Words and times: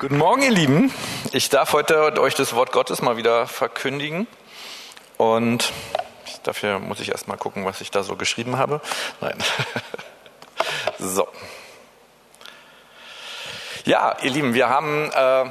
Guten 0.00 0.16
Morgen, 0.16 0.40
ihr 0.40 0.50
Lieben. 0.50 0.90
Ich 1.32 1.50
darf 1.50 1.74
heute 1.74 2.18
euch 2.22 2.34
das 2.34 2.54
Wort 2.54 2.72
Gottes 2.72 3.02
mal 3.02 3.18
wieder 3.18 3.46
verkündigen. 3.46 4.26
Und 5.18 5.74
dafür 6.42 6.78
muss 6.78 7.00
ich 7.00 7.10
erst 7.10 7.28
mal 7.28 7.36
gucken, 7.36 7.66
was 7.66 7.82
ich 7.82 7.90
da 7.90 8.02
so 8.02 8.16
geschrieben 8.16 8.56
habe. 8.56 8.80
Nein. 9.20 9.36
so. 10.98 11.28
Ja, 13.84 14.16
ihr 14.22 14.30
Lieben, 14.30 14.54
wir 14.54 14.70
haben, 14.70 15.10
äh, 15.12 15.50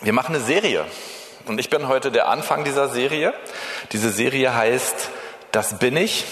wir 0.00 0.12
machen 0.14 0.34
eine 0.34 0.42
Serie. 0.42 0.86
Und 1.44 1.60
ich 1.60 1.68
bin 1.68 1.86
heute 1.86 2.10
der 2.10 2.28
Anfang 2.28 2.64
dieser 2.64 2.88
Serie. 2.88 3.34
Diese 3.92 4.10
Serie 4.10 4.54
heißt 4.54 5.10
Das 5.52 5.78
bin 5.78 5.98
ich. 5.98 6.24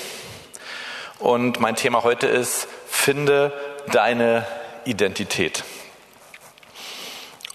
Und 1.18 1.60
mein 1.60 1.76
Thema 1.76 2.04
heute 2.04 2.26
ist, 2.26 2.66
finde 2.86 3.52
deine 3.92 4.46
Identität. 4.86 5.62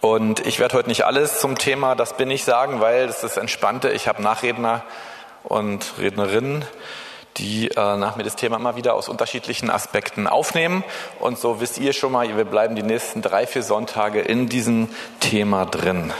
Und 0.02 0.46
ich 0.48 0.60
werde 0.60 0.76
heute 0.76 0.90
nicht 0.90 1.06
alles 1.06 1.40
zum 1.40 1.60
Thema 1.60 1.94
Das 1.94 2.18
bin 2.18 2.32
ich 2.32 2.44
sagen, 2.44 2.82
weil 2.82 3.06
das 3.06 3.24
ist 3.24 3.38
Entspannte. 3.38 3.92
Ich 3.92 4.08
habe 4.08 4.22
Nachredner 4.24 4.84
und 5.44 5.94
Rednerinnen, 6.00 6.66
die 7.38 7.70
äh, 7.70 7.98
nach 7.98 8.16
mir 8.16 8.24
das 8.24 8.36
Thema 8.36 8.56
immer 8.56 8.76
wieder 8.76 8.96
aus 8.96 9.10
unterschiedlichen 9.10 9.70
Aspekten 9.70 10.26
aufnehmen. 10.26 10.84
Und 11.20 11.38
so 11.38 11.62
wisst 11.62 11.78
ihr 11.78 11.94
schon 11.94 12.14
mal, 12.14 12.36
wir 12.36 12.46
bleiben 12.46 12.76
die 12.76 12.82
nächsten 12.82 13.22
drei, 13.22 13.46
vier 13.46 13.62
Sonntage 13.62 14.22
in 14.22 14.50
diesem 14.50 14.90
Thema 15.20 15.68
drin. 15.68 16.12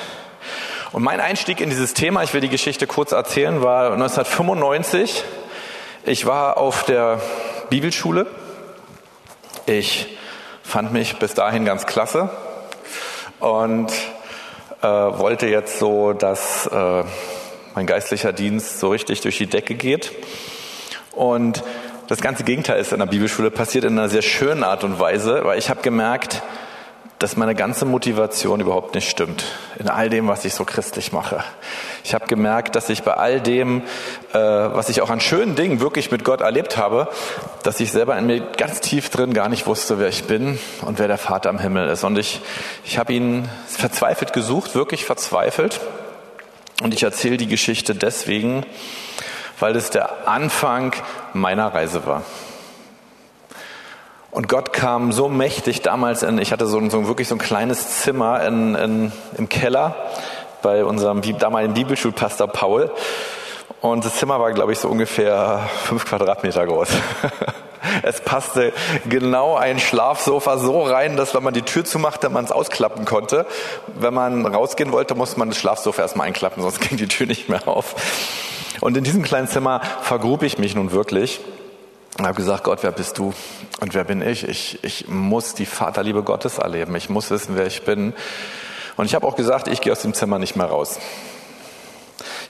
Und 0.92 1.02
mein 1.02 1.20
Einstieg 1.20 1.60
in 1.60 1.72
dieses 1.72 1.96
Thema, 1.96 2.22
ich 2.22 2.36
will 2.36 2.42
die 2.42 2.50
Geschichte 2.50 2.86
kurz 2.86 3.14
erzählen, 3.14 3.64
war 3.64 3.94
1995. 3.94 5.24
Ich 6.06 6.28
war 6.28 6.58
auf 6.58 6.84
der 6.84 7.20
Bibelschule. 7.72 8.28
Ich 9.66 10.20
fand 10.62 10.94
mich 10.94 11.18
bis 11.18 11.34
dahin 11.34 11.66
ganz 11.66 11.88
klasse 11.88 12.30
und 13.42 13.92
äh, 14.82 14.88
wollte 14.88 15.48
jetzt 15.48 15.80
so, 15.80 16.14
dass 16.14 16.68
äh, 16.68 17.04
mein 17.76 17.86
geistlicher 17.86 18.34
Dienst 18.34 18.80
so 18.80 18.90
richtig 18.90 19.22
durch 19.22 19.38
die 19.38 19.48
Decke 19.48 19.76
geht. 19.76 20.12
Und 21.12 21.64
das 22.08 22.22
ganze 22.22 22.44
Gegenteil 22.44 22.80
ist 22.80 22.94
in 22.94 23.00
der 23.00 23.06
Bibelschule 23.06 23.52
passiert 23.52 23.84
in 23.84 23.98
einer 23.98 24.10
sehr 24.10 24.22
schönen 24.22 24.64
Art 24.64 24.84
und 24.84 25.00
Weise, 25.00 25.42
weil 25.44 25.58
ich 25.58 25.70
habe 25.70 25.82
gemerkt, 25.82 26.42
dass 27.22 27.38
meine 27.38 27.54
ganze 27.54 27.86
Motivation 27.86 28.62
überhaupt 28.62 28.96
nicht 28.96 29.08
stimmt 29.08 29.46
in 29.78 29.88
all 29.90 30.10
dem, 30.10 30.28
was 30.28 30.44
ich 30.44 30.56
so 30.56 30.66
christlich 30.66 31.12
mache. 31.12 31.44
Ich 32.04 32.16
habe 32.16 32.26
gemerkt, 32.26 32.76
dass 32.76 32.90
ich 32.90 33.04
bei 33.04 33.14
all 33.14 33.40
dem, 33.40 33.84
äh, 34.34 34.40
was 34.40 34.90
ich 34.90 35.02
auch 35.02 35.12
an 35.12 35.20
schönen 35.20 35.56
Dingen 35.56 35.82
wirklich 35.82 36.10
mit 36.10 36.24
Gott 36.24 36.42
erlebt 36.42 36.78
habe, 36.78 37.10
dass 37.62 37.80
ich 37.80 37.92
selber 37.92 38.18
in 38.18 38.26
mir 38.26 38.42
ganz 38.58 38.82
tief 38.82 39.12
drin 39.12 39.36
gar 39.36 39.50
nicht 39.50 39.68
wusste, 39.68 40.00
wer 40.00 40.08
ich 40.08 40.24
bin 40.24 40.58
und 40.82 40.98
wer 40.98 41.08
der 41.08 41.20
Vater 41.20 41.52
im 41.52 41.60
Himmel 41.60 41.90
ist. 41.90 42.04
Und 42.04 42.18
ich, 42.18 42.42
ich 42.86 42.98
habe 42.98 43.14
ihn 43.14 43.48
verzweifelt 43.68 44.34
gesucht, 44.34 44.74
wirklich 44.74 45.06
verzweifelt. 45.06 45.80
Und 46.82 46.92
ich 46.96 47.04
erzähle 47.04 47.38
die 47.38 47.48
Geschichte 47.48 47.94
deswegen, 47.94 48.66
weil 49.60 49.76
es 49.76 49.92
der 49.92 50.28
Anfang 50.28 50.94
meiner 51.34 51.72
Reise 51.72 52.08
war. 52.08 52.24
Und 54.32 54.48
Gott 54.48 54.72
kam 54.72 55.12
so 55.12 55.28
mächtig 55.28 55.82
damals 55.82 56.24
in, 56.24 56.38
ich 56.40 56.54
hatte 56.54 56.66
so, 56.66 56.90
so 56.90 57.08
wirklich 57.08 57.28
so 57.28 57.36
ein 57.36 57.40
kleines 57.40 58.02
Zimmer 58.02 58.42
in, 58.46 58.76
in, 58.76 59.12
im 59.38 59.50
Keller 59.50 59.96
bei 60.62 60.86
unserem 60.86 61.22
damaligen 61.38 61.74
Bibelschulpastor 61.74 62.48
Paul. 62.48 62.92
Und 63.82 64.06
das 64.06 64.16
Zimmer 64.16 64.40
war, 64.40 64.54
glaube 64.54 64.72
ich, 64.72 64.80
so 64.80 64.88
ungefähr 64.88 65.70
fünf 65.84 66.06
Quadratmeter 66.06 66.66
groß. 66.66 66.90
Es 68.04 68.22
passte 68.22 68.74
genau 69.10 69.56
ein 69.56 69.80
Schlafsofa 69.80 70.60
so 70.60 70.84
rein, 70.84 71.18
dass 71.18 71.34
wenn 71.34 71.42
man 71.42 71.56
die 71.56 71.64
Tür 71.64 71.84
zumachte, 71.84 72.30
man 72.30 72.46
es 72.46 72.52
ausklappen 72.52 73.06
konnte. 73.06 73.48
Wenn 73.88 74.14
man 74.14 74.46
rausgehen 74.46 74.92
wollte, 74.92 75.16
musste 75.16 75.40
man 75.40 75.50
das 75.50 75.58
Schlafsofa 75.58 76.04
erstmal 76.04 76.28
einklappen, 76.28 76.62
sonst 76.62 76.80
ging 76.88 77.00
die 77.00 77.08
Tür 77.08 77.26
nicht 77.26 77.50
mehr 77.50 77.68
auf. 77.68 77.96
Und 78.82 78.98
in 78.98 79.04
diesem 79.04 79.24
kleinen 79.24 79.48
Zimmer 79.48 79.82
vergrub 80.04 80.44
ich 80.44 80.60
mich 80.60 80.76
nun 80.76 80.92
wirklich 80.92 81.42
und 82.22 82.28
habe 82.28 82.38
gesagt, 82.38 82.64
Gott, 82.64 82.84
wer 82.84 82.92
bist 82.92 83.18
du 83.18 83.34
und 83.80 83.96
wer 83.96 84.04
bin 84.04 84.22
ich? 84.22 84.48
Ich, 84.48 84.84
ich 84.84 85.08
muss 85.08 85.56
die 85.56 85.66
Vaterliebe 85.66 86.22
Gottes 86.22 86.60
erleben. 86.60 86.96
Ich 86.96 87.10
muss 87.10 87.32
wissen, 87.32 87.56
wer 87.56 87.66
ich 87.66 87.84
bin. 87.84 88.14
Und 88.96 89.08
ich 89.08 89.16
habe 89.16 89.26
auch 89.26 89.36
gesagt, 89.36 89.68
ich 89.68 89.82
gehe 89.82 89.92
aus 89.92 90.04
dem 90.04 90.14
Zimmer 90.14 90.38
nicht 90.38 90.56
mehr 90.56 90.68
raus. 90.68 91.00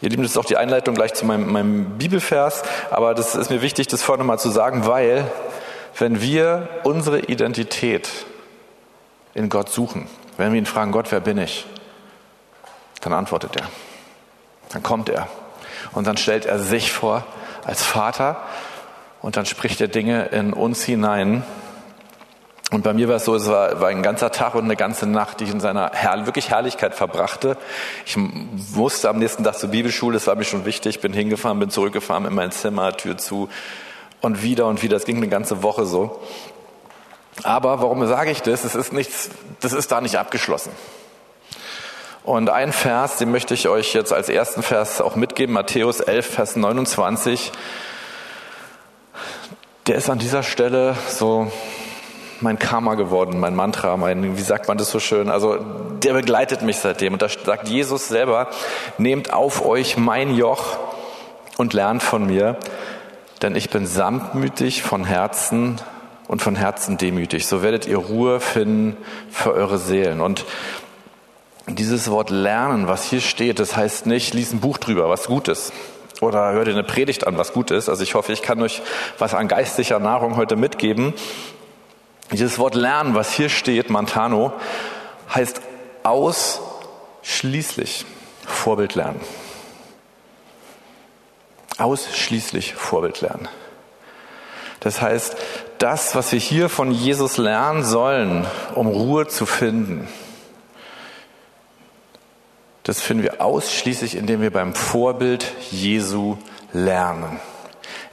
Ihr 0.01 0.09
Lieben, 0.09 0.23
das 0.23 0.31
ist 0.33 0.37
auch 0.37 0.43
die 0.43 0.57
Einleitung 0.57 0.93
gleich 0.93 1.13
zu 1.13 1.25
meinem, 1.25 1.49
meinem 1.49 1.97
Bibelvers, 1.97 2.63
aber 2.89 3.13
das 3.13 3.33
ist 3.35 3.49
mir 3.49 3.61
wichtig, 3.61 3.87
das 3.87 4.03
vorne 4.03 4.25
mal 4.25 4.37
zu 4.37 4.49
sagen, 4.49 4.85
weil 4.87 5.31
wenn 5.97 6.21
wir 6.21 6.67
unsere 6.83 7.19
Identität 7.19 8.09
in 9.33 9.47
Gott 9.47 9.69
suchen, 9.69 10.09
wenn 10.35 10.51
wir 10.51 10.59
ihn 10.59 10.65
fragen, 10.65 10.91
Gott, 10.91 11.13
wer 11.13 11.21
bin 11.21 11.37
ich? 11.37 11.65
Dann 12.99 13.13
antwortet 13.13 13.55
er. 13.55 13.69
Dann 14.73 14.83
kommt 14.83 15.07
er. 15.07 15.29
Und 15.93 16.07
dann 16.07 16.17
stellt 16.17 16.45
er 16.45 16.59
sich 16.59 16.91
vor 16.91 17.23
als 17.63 17.83
Vater 17.83 18.35
und 19.21 19.37
dann 19.37 19.45
spricht 19.45 19.81
er 19.81 19.87
Dinge 19.87 20.25
in 20.27 20.53
uns 20.53 20.83
hinein. 20.83 21.43
Und 22.71 22.83
bei 22.83 22.93
mir 22.93 23.09
war 23.09 23.17
es 23.17 23.25
so, 23.25 23.35
es 23.35 23.47
war, 23.47 23.81
war 23.81 23.89
ein 23.89 24.01
ganzer 24.01 24.31
Tag 24.31 24.55
und 24.55 24.63
eine 24.63 24.77
ganze 24.77 25.05
Nacht, 25.05 25.39
die 25.39 25.43
ich 25.43 25.51
in 25.51 25.59
seiner 25.59 25.91
Herr, 25.93 26.25
wirklich 26.25 26.49
Herrlichkeit 26.49 26.95
verbrachte. 26.95 27.57
Ich 28.05 28.15
musste 28.17 29.09
am 29.09 29.19
nächsten 29.19 29.43
Tag 29.43 29.57
zur 29.57 29.69
Bibelschule, 29.69 30.13
das 30.13 30.27
war 30.27 30.35
mir 30.35 30.45
schon 30.45 30.65
wichtig, 30.65 31.01
bin 31.01 31.11
hingefahren, 31.11 31.59
bin 31.59 31.69
zurückgefahren 31.69 32.25
in 32.25 32.33
mein 32.33 32.51
Zimmer, 32.51 32.95
Tür 32.95 33.17
zu 33.17 33.49
und 34.21 34.41
wieder 34.41 34.67
und 34.67 34.83
wieder. 34.83 34.95
Es 34.95 35.05
ging 35.05 35.17
eine 35.17 35.27
ganze 35.27 35.63
Woche 35.63 35.85
so. 35.85 36.21
Aber 37.43 37.81
warum 37.81 38.05
sage 38.07 38.31
ich 38.31 38.41
das? 38.41 38.63
Es 38.63 38.75
ist 38.75 38.93
nichts, 38.93 39.29
das 39.59 39.73
ist 39.73 39.91
da 39.91 39.99
nicht 39.99 40.17
abgeschlossen. 40.17 40.71
Und 42.23 42.49
ein 42.49 42.71
Vers, 42.71 43.17
den 43.17 43.31
möchte 43.31 43.53
ich 43.53 43.67
euch 43.67 43.93
jetzt 43.93 44.13
als 44.13 44.29
ersten 44.29 44.61
Vers 44.61 45.01
auch 45.01 45.15
mitgeben, 45.15 45.53
Matthäus 45.53 45.99
11, 45.99 46.25
Vers 46.25 46.55
29 46.55 47.51
der 49.87 49.95
ist 49.95 50.09
an 50.09 50.19
dieser 50.19 50.43
Stelle 50.43 50.95
so 51.09 51.51
mein 52.39 52.59
Karma 52.59 52.95
geworden, 52.95 53.39
mein 53.39 53.55
Mantra, 53.55 53.97
mein, 53.97 54.37
wie 54.37 54.41
sagt 54.41 54.67
man 54.67 54.77
das 54.77 54.89
so 54.89 54.99
schön? 54.99 55.29
Also, 55.29 55.57
der 56.03 56.13
begleitet 56.13 56.61
mich 56.61 56.77
seitdem. 56.77 57.13
Und 57.13 57.21
da 57.21 57.29
sagt 57.29 57.67
Jesus 57.67 58.07
selber, 58.07 58.49
nehmt 58.97 59.33
auf 59.33 59.65
euch 59.65 59.97
mein 59.97 60.35
Joch 60.35 60.77
und 61.57 61.73
lernt 61.73 62.01
von 62.01 62.25
mir, 62.25 62.57
denn 63.41 63.55
ich 63.55 63.69
bin 63.69 63.85
sanftmütig 63.85 64.81
von 64.81 65.05
Herzen 65.05 65.79
und 66.27 66.41
von 66.41 66.55
Herzen 66.55 66.97
demütig. 66.97 67.47
So 67.47 67.61
werdet 67.61 67.85
ihr 67.85 67.97
Ruhe 67.97 68.39
finden 68.39 68.97
für 69.29 69.53
eure 69.53 69.77
Seelen. 69.77 70.21
Und 70.21 70.45
dieses 71.67 72.09
Wort 72.09 72.29
lernen, 72.29 72.87
was 72.87 73.03
hier 73.03 73.21
steht, 73.21 73.59
das 73.59 73.75
heißt 73.75 74.05
nicht, 74.05 74.33
lies 74.33 74.51
ein 74.51 74.59
Buch 74.59 74.77
drüber, 74.77 75.09
was 75.09 75.27
gut 75.27 75.47
ist 75.47 75.73
oder 76.21 76.53
hör 76.53 76.63
dir 76.63 76.71
eine 76.71 76.83
Predigt 76.83 77.27
an, 77.27 77.37
was 77.37 77.51
gut 77.51 77.71
ist. 77.71 77.89
Also 77.89 78.03
ich 78.03 78.15
hoffe, 78.15 78.31
ich 78.31 78.41
kann 78.41 78.61
euch 78.61 78.81
was 79.17 79.33
an 79.33 79.49
geistlicher 79.49 79.99
Nahrung 79.99 80.37
heute 80.37 80.55
mitgeben. 80.55 81.13
Dieses 82.31 82.57
Wort 82.59 82.75
lernen, 82.75 83.15
was 83.15 83.33
hier 83.33 83.49
steht, 83.49 83.89
Mantano, 83.89 84.53
heißt 85.33 85.61
ausschließlich 86.03 88.05
Vorbild 88.45 88.95
lernen. 88.95 89.19
Ausschließlich 91.77 92.75
Vorbild 92.75 93.19
lernen. 93.21 93.49
Das 94.79 95.01
heißt, 95.01 95.35
das, 95.79 96.15
was 96.15 96.31
wir 96.31 96.39
hier 96.39 96.69
von 96.69 96.91
Jesus 96.91 97.37
lernen 97.37 97.83
sollen, 97.83 98.45
um 98.75 98.87
Ruhe 98.87 99.27
zu 99.27 99.45
finden, 99.45 100.07
das 102.83 103.01
finden 103.01 103.23
wir 103.23 103.41
ausschließlich, 103.41 104.15
indem 104.15 104.41
wir 104.41 104.51
beim 104.51 104.73
Vorbild 104.73 105.45
Jesu 105.69 106.37
lernen. 106.73 107.39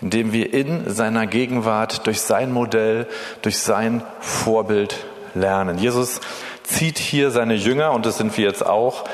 Indem 0.00 0.32
wir 0.32 0.52
in 0.52 0.90
seiner 0.90 1.26
Gegenwart 1.26 2.06
durch 2.06 2.20
sein 2.20 2.52
Modell, 2.52 3.06
durch 3.42 3.58
sein 3.58 4.02
Vorbild 4.20 4.96
lernen. 5.34 5.78
Jesus 5.78 6.20
zieht 6.64 6.98
hier 6.98 7.30
seine 7.30 7.54
Jünger, 7.54 7.92
und 7.92 8.04
das 8.04 8.18
sind 8.18 8.36
wir 8.36 8.44
jetzt 8.44 8.64
auch, 8.64 9.04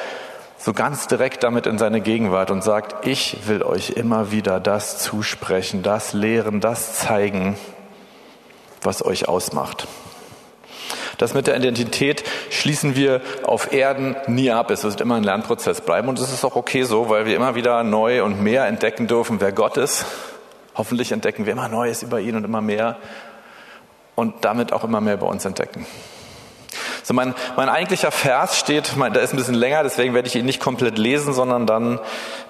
so 0.59 0.73
ganz 0.73 1.07
direkt 1.07 1.45
damit 1.45 1.67
in 1.67 1.79
seine 1.79 2.01
Gegenwart 2.01 2.51
und 2.51 2.65
sagt, 2.65 3.07
ich 3.07 3.47
will 3.47 3.63
euch 3.63 3.91
immer 3.91 4.33
wieder 4.33 4.61
das 4.61 4.99
zusprechen, 4.99 5.83
das 5.83 6.15
lehren, 6.15 6.61
das 6.61 6.95
zeigen, 6.95 7.57
was 8.83 9.05
euch 9.05 9.29
ausmacht. 9.29 9.87
Das 11.19 11.35
mit 11.35 11.47
der 11.47 11.57
Identität 11.57 12.25
schließen 12.51 12.97
wir 12.97 13.21
auf 13.43 13.73
Erden 13.73 14.17
nie 14.27 14.51
ab. 14.51 14.71
Es 14.71 14.85
wird 14.85 15.01
immer 15.01 15.17
ein 15.17 15.25
Lernprozess 15.25 15.81
bleiben 15.81 16.09
und 16.09 16.19
es 16.19 16.33
ist 16.33 16.45
auch 16.45 16.57
okay 16.57 16.83
so, 16.83 17.09
weil 17.09 17.27
wir 17.27 17.37
immer 17.37 17.55
wieder 17.55 17.83
neu 17.85 18.25
und 18.25 18.43
mehr 18.43 18.67
entdecken 18.67 19.07
dürfen, 19.07 19.41
wer 19.41 19.53
Gott 19.53 19.77
ist. 19.77 20.07
Hoffentlich 20.75 21.13
entdecken 21.13 21.47
wir 21.47 21.53
immer 21.53 21.69
Neues 21.69 22.03
über 22.03 22.21
ihn 22.21 22.37
und 22.37 22.45
immer 22.45 22.61
mehr 22.61 22.97
und 24.15 24.45
damit 24.45 24.73
auch 24.73 24.85
immer 24.85 25.01
mehr 25.01 25.17
bei 25.17 25.27
uns 25.27 25.45
entdecken. 25.45 25.87
So 27.05 27.13
mein, 27.13 27.35
mein 27.57 27.69
eigentlicher 27.69 28.11
Vers 28.11 28.59
steht, 28.59 28.97
mein, 28.97 29.13
der 29.13 29.23
ist 29.23 29.35
ein 29.35 29.37
bisschen 29.37 29.55
länger, 29.55 29.83
deswegen 29.83 30.15
werde 30.15 30.27
ich 30.27 30.35
ihn 30.37 30.47
nicht 30.47 30.59
komplett 30.59 30.97
lesen, 30.97 31.35
sondern 31.35 31.67
dann 31.67 32.01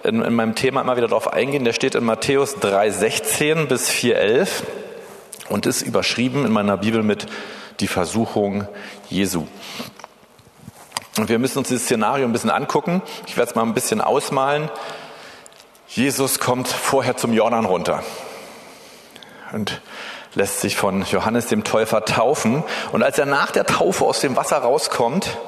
in, 0.04 0.22
in 0.22 0.32
meinem 0.32 0.54
Thema 0.54 0.80
immer 0.80 0.96
wieder 0.96 1.08
darauf 1.08 1.32
eingehen. 1.32 1.64
Der 1.64 1.72
steht 1.72 1.96
in 1.96 2.04
Matthäus 2.04 2.58
3,16 2.58 3.66
bis 3.66 3.90
4,11 3.90 4.48
und 5.48 5.66
ist 5.66 5.82
überschrieben 5.82 6.46
in 6.46 6.52
meiner 6.52 6.76
Bibel 6.76 7.02
mit 7.02 7.26
die 7.80 7.88
Versuchung 7.88 8.66
Jesu. 9.08 9.46
Und 11.16 11.28
wir 11.28 11.38
müssen 11.38 11.58
uns 11.58 11.68
dieses 11.68 11.84
Szenario 11.84 12.24
ein 12.24 12.32
bisschen 12.32 12.50
angucken. 12.50 13.02
Ich 13.26 13.36
werde 13.36 13.50
es 13.50 13.54
mal 13.54 13.62
ein 13.62 13.74
bisschen 13.74 14.00
ausmalen. 14.00 14.70
Jesus 15.86 16.40
kommt 16.40 16.66
vorher 16.66 17.16
zum 17.16 17.32
Jordan 17.32 17.64
runter 17.64 18.02
und 19.52 19.80
lässt 20.34 20.60
sich 20.60 20.76
von 20.76 21.04
Johannes 21.04 21.46
dem 21.46 21.62
Täufer 21.62 22.04
taufen. 22.04 22.64
Und 22.90 23.04
als 23.04 23.18
er 23.18 23.26
nach 23.26 23.52
der 23.52 23.64
Taufe 23.64 24.04
aus 24.04 24.20
dem 24.20 24.34
Wasser 24.34 24.58
rauskommt, 24.58 25.38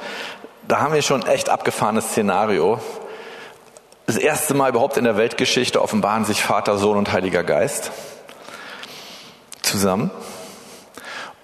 da 0.69 0.81
haben 0.81 0.95
wir 0.95 1.03
schon 1.03 1.27
echt 1.27 1.49
abgefahrenes 1.49 2.11
Szenario. 2.11 2.81
Das 4.07 4.17
erste 4.17 4.55
Mal 4.55 4.71
überhaupt 4.71 4.97
in 4.97 5.05
der 5.05 5.17
Weltgeschichte 5.17 5.83
offenbaren 5.83 6.25
sich 6.25 6.45
Vater, 6.45 6.79
Sohn 6.79 6.97
und 6.97 7.13
Heiliger 7.13 7.43
Geist 7.43 7.91
zusammen. 9.63 10.13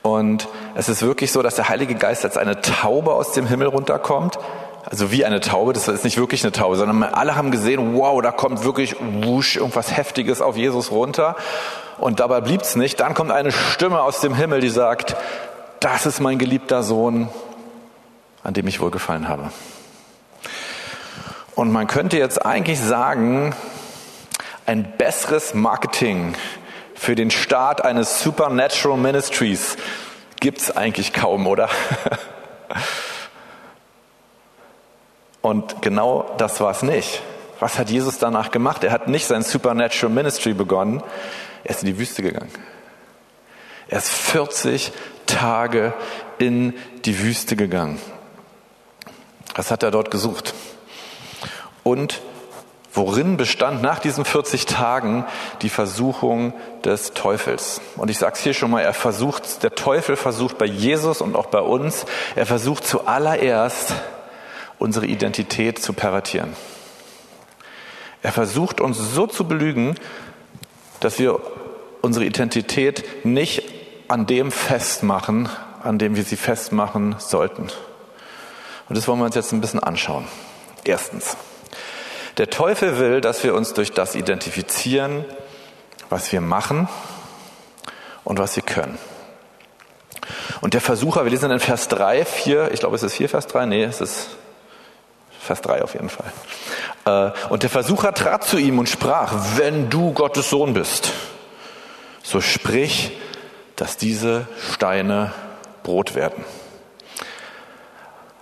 Und 0.03 0.49
es 0.75 0.89
ist 0.89 1.03
wirklich 1.03 1.33
so, 1.33 1.43
dass 1.43 1.57
der 1.57 1.69
Heilige 1.69 1.95
Geist 1.95 2.25
als 2.25 2.37
eine 2.37 2.61
Taube 2.61 3.13
aus 3.13 3.33
dem 3.33 3.47
Himmel 3.47 3.69
runterkommt. 3.69 4.39
Also 4.85 5.11
wie 5.13 5.25
eine 5.25 5.41
Taube, 5.41 5.73
das 5.73 5.87
ist 5.89 6.05
nicht 6.05 6.19
wirklich 6.19 6.43
eine 6.43 6.53
Taube, 6.53 6.77
sondern 6.77 7.03
alle 7.03 7.37
haben 7.37 7.51
gesehen, 7.51 7.95
wow, 7.95 8.21
da 8.21 8.33
kommt 8.33 8.65
wirklich 8.65 8.97
wusch, 9.01 9.57
irgendwas 9.57 9.97
Heftiges 9.97 10.41
auf 10.41 10.57
Jesus 10.57 10.91
runter. 10.91 11.37
Und 11.99 12.21
dabei 12.21 12.41
blieb's 12.41 12.75
nicht. 12.75 13.01
Dann 13.01 13.15
kommt 13.15 13.31
eine 13.31 13.53
Stimme 13.53 14.03
aus 14.03 14.21
dem 14.21 14.35
Himmel, 14.35 14.61
die 14.61 14.71
sagt, 14.71 15.15
das 15.81 16.07
ist 16.07 16.21
mein 16.21 16.39
geliebter 16.39 16.83
Sohn, 16.83 17.29
an 18.43 18.55
dem 18.55 18.67
ich 18.67 18.81
wohlgefallen 18.81 19.29
habe. 19.29 19.51
Und 21.55 21.71
man 21.71 21.87
könnte 21.87 22.19
jetzt 22.19 22.45
eigentlich 22.45 22.81
sagen, 22.81 23.55
ein 24.67 24.95
besseres 24.97 25.55
Marketing 25.55 26.35
für 26.95 27.15
den 27.15 27.31
Start 27.31 27.85
eines 27.85 28.23
Supernatural 28.23 28.97
Ministries 28.97 29.77
gibt's 30.43 30.71
eigentlich 30.73 31.13
kaum, 31.13 31.47
oder? 31.47 31.71
Und 35.41 35.81
genau 35.83 36.35
das 36.37 36.61
war 36.61 36.73
es 36.73 36.83
nicht. 36.83 37.23
Was 37.61 37.79
hat 37.79 37.91
Jesus 37.91 38.19
danach 38.19 38.51
gemacht? 38.51 38.83
Er 38.83 38.91
hat 38.91 39.07
nicht 39.07 39.25
sein 39.25 39.43
Supernatural 39.43 40.13
Ministry 40.13 40.53
begonnen, 40.53 41.03
er 41.63 41.71
ist 41.71 41.85
in 41.85 41.87
die 41.87 41.99
Wüste 41.99 42.23
gegangen. 42.23 42.51
Er 43.87 43.99
ist 43.99 44.09
40 44.11 44.93
Tage 45.27 45.95
in 46.39 46.75
die 47.05 47.21
Wüste 47.21 47.55
gegangen. 47.55 48.01
Was 49.55 49.71
hat 49.71 49.85
er 49.85 49.93
dort 49.93 50.11
gesucht? 50.11 50.55
Und 51.85 52.21
worin 52.93 53.37
bestand 53.37 53.83
nach 53.83 53.99
diesen 53.99 54.25
40 54.25 54.67
Tagen 54.67 55.25
die 55.63 55.69
Versuchung 55.69 56.53
des 56.85 57.13
Teufels? 57.15 57.81
Und 57.97 58.11
ich 58.11 58.19
sage 58.19 58.35
es 58.37 58.43
hier 58.43 58.55
schon 58.55 58.71
mal, 58.71 58.83
er 58.83 58.95
versucht, 58.95 59.63
der 59.63 59.75
Teufel 59.75 60.17
versucht 60.17 60.59
bei 60.59 60.67
Jesus 60.67 61.21
und 61.21 61.35
auch 61.37 61.47
bei 61.47 61.61
uns, 61.61 62.05
er 62.37 62.47
versucht 62.47 62.87
zuallererst 62.87 63.95
unsere 64.79 65.07
Identität 65.07 65.79
zu 65.79 65.93
pervertieren. 65.93 66.55
Er 68.23 68.33
versucht 68.33 68.81
uns 68.81 68.99
so 68.99 69.27
zu 69.27 69.49
belügen, 69.49 69.97
dass 71.01 71.19
wir 71.19 71.41
unsere 72.03 72.25
Identität 72.25 73.25
nicht 73.25 73.63
an 74.09 74.27
dem 74.27 74.53
festmachen, 74.53 75.49
an 75.83 75.99
dem 75.99 76.15
wir 76.17 76.25
sie 76.25 76.37
festmachen 76.37 77.17
sollten. 77.19 77.69
Und 78.89 78.99
das 78.99 79.09
wollen 79.09 79.19
wir 79.19 79.25
uns 79.25 79.35
jetzt 79.35 79.53
ein 79.53 79.61
bisschen 79.61 79.81
anschauen. 79.81 80.27
Erstens, 80.85 81.37
der 82.39 82.51
Teufel 82.51 82.99
will, 82.99 83.21
dass 83.21 83.45
wir 83.45 83.55
uns 83.55 83.75
durch 83.75 83.93
das 83.93 84.15
identifizieren, 84.15 85.25
was 86.09 86.33
wir 86.33 86.41
machen 86.41 86.89
und 88.25 88.39
was 88.39 88.57
wir 88.57 88.63
können. 88.63 88.99
Und 90.61 90.75
der 90.75 90.81
Versucher, 90.81 91.25
wir 91.25 91.31
lesen 91.31 91.51
in 91.51 91.61
Vers 91.61 91.89
3, 91.89 92.25
4, 92.25 92.71
ich 92.73 92.81
glaube 92.81 92.97
es 92.97 93.03
ist 93.03 93.15
4 93.15 93.29
Vers 93.29 93.47
3, 93.49 93.67
nee, 93.67 93.85
es 93.85 94.01
ist 94.01 94.29
Vers 95.41 95.61
3 95.63 95.83
auf 95.83 95.95
jeden 95.95 96.09
Fall. 96.09 96.33
Äh, 97.05 97.49
und 97.49 97.65
der 97.65 97.71
Versucher 97.71 98.15
trat 98.15 98.45
zu 98.45 98.59
ihm 98.59 98.79
und 98.79 98.89
sprach, 98.89 99.35
wenn 99.57 99.91
du 99.91 100.13
Gottes 100.13 100.51
Sohn 100.51 100.73
bist, 100.73 101.13
so 102.23 102.41
sprich, 102.41 103.13
dass 103.75 103.97
diese 103.97 104.47
Steine 104.73 105.33
Brot 105.83 106.15
werden. 106.15 106.45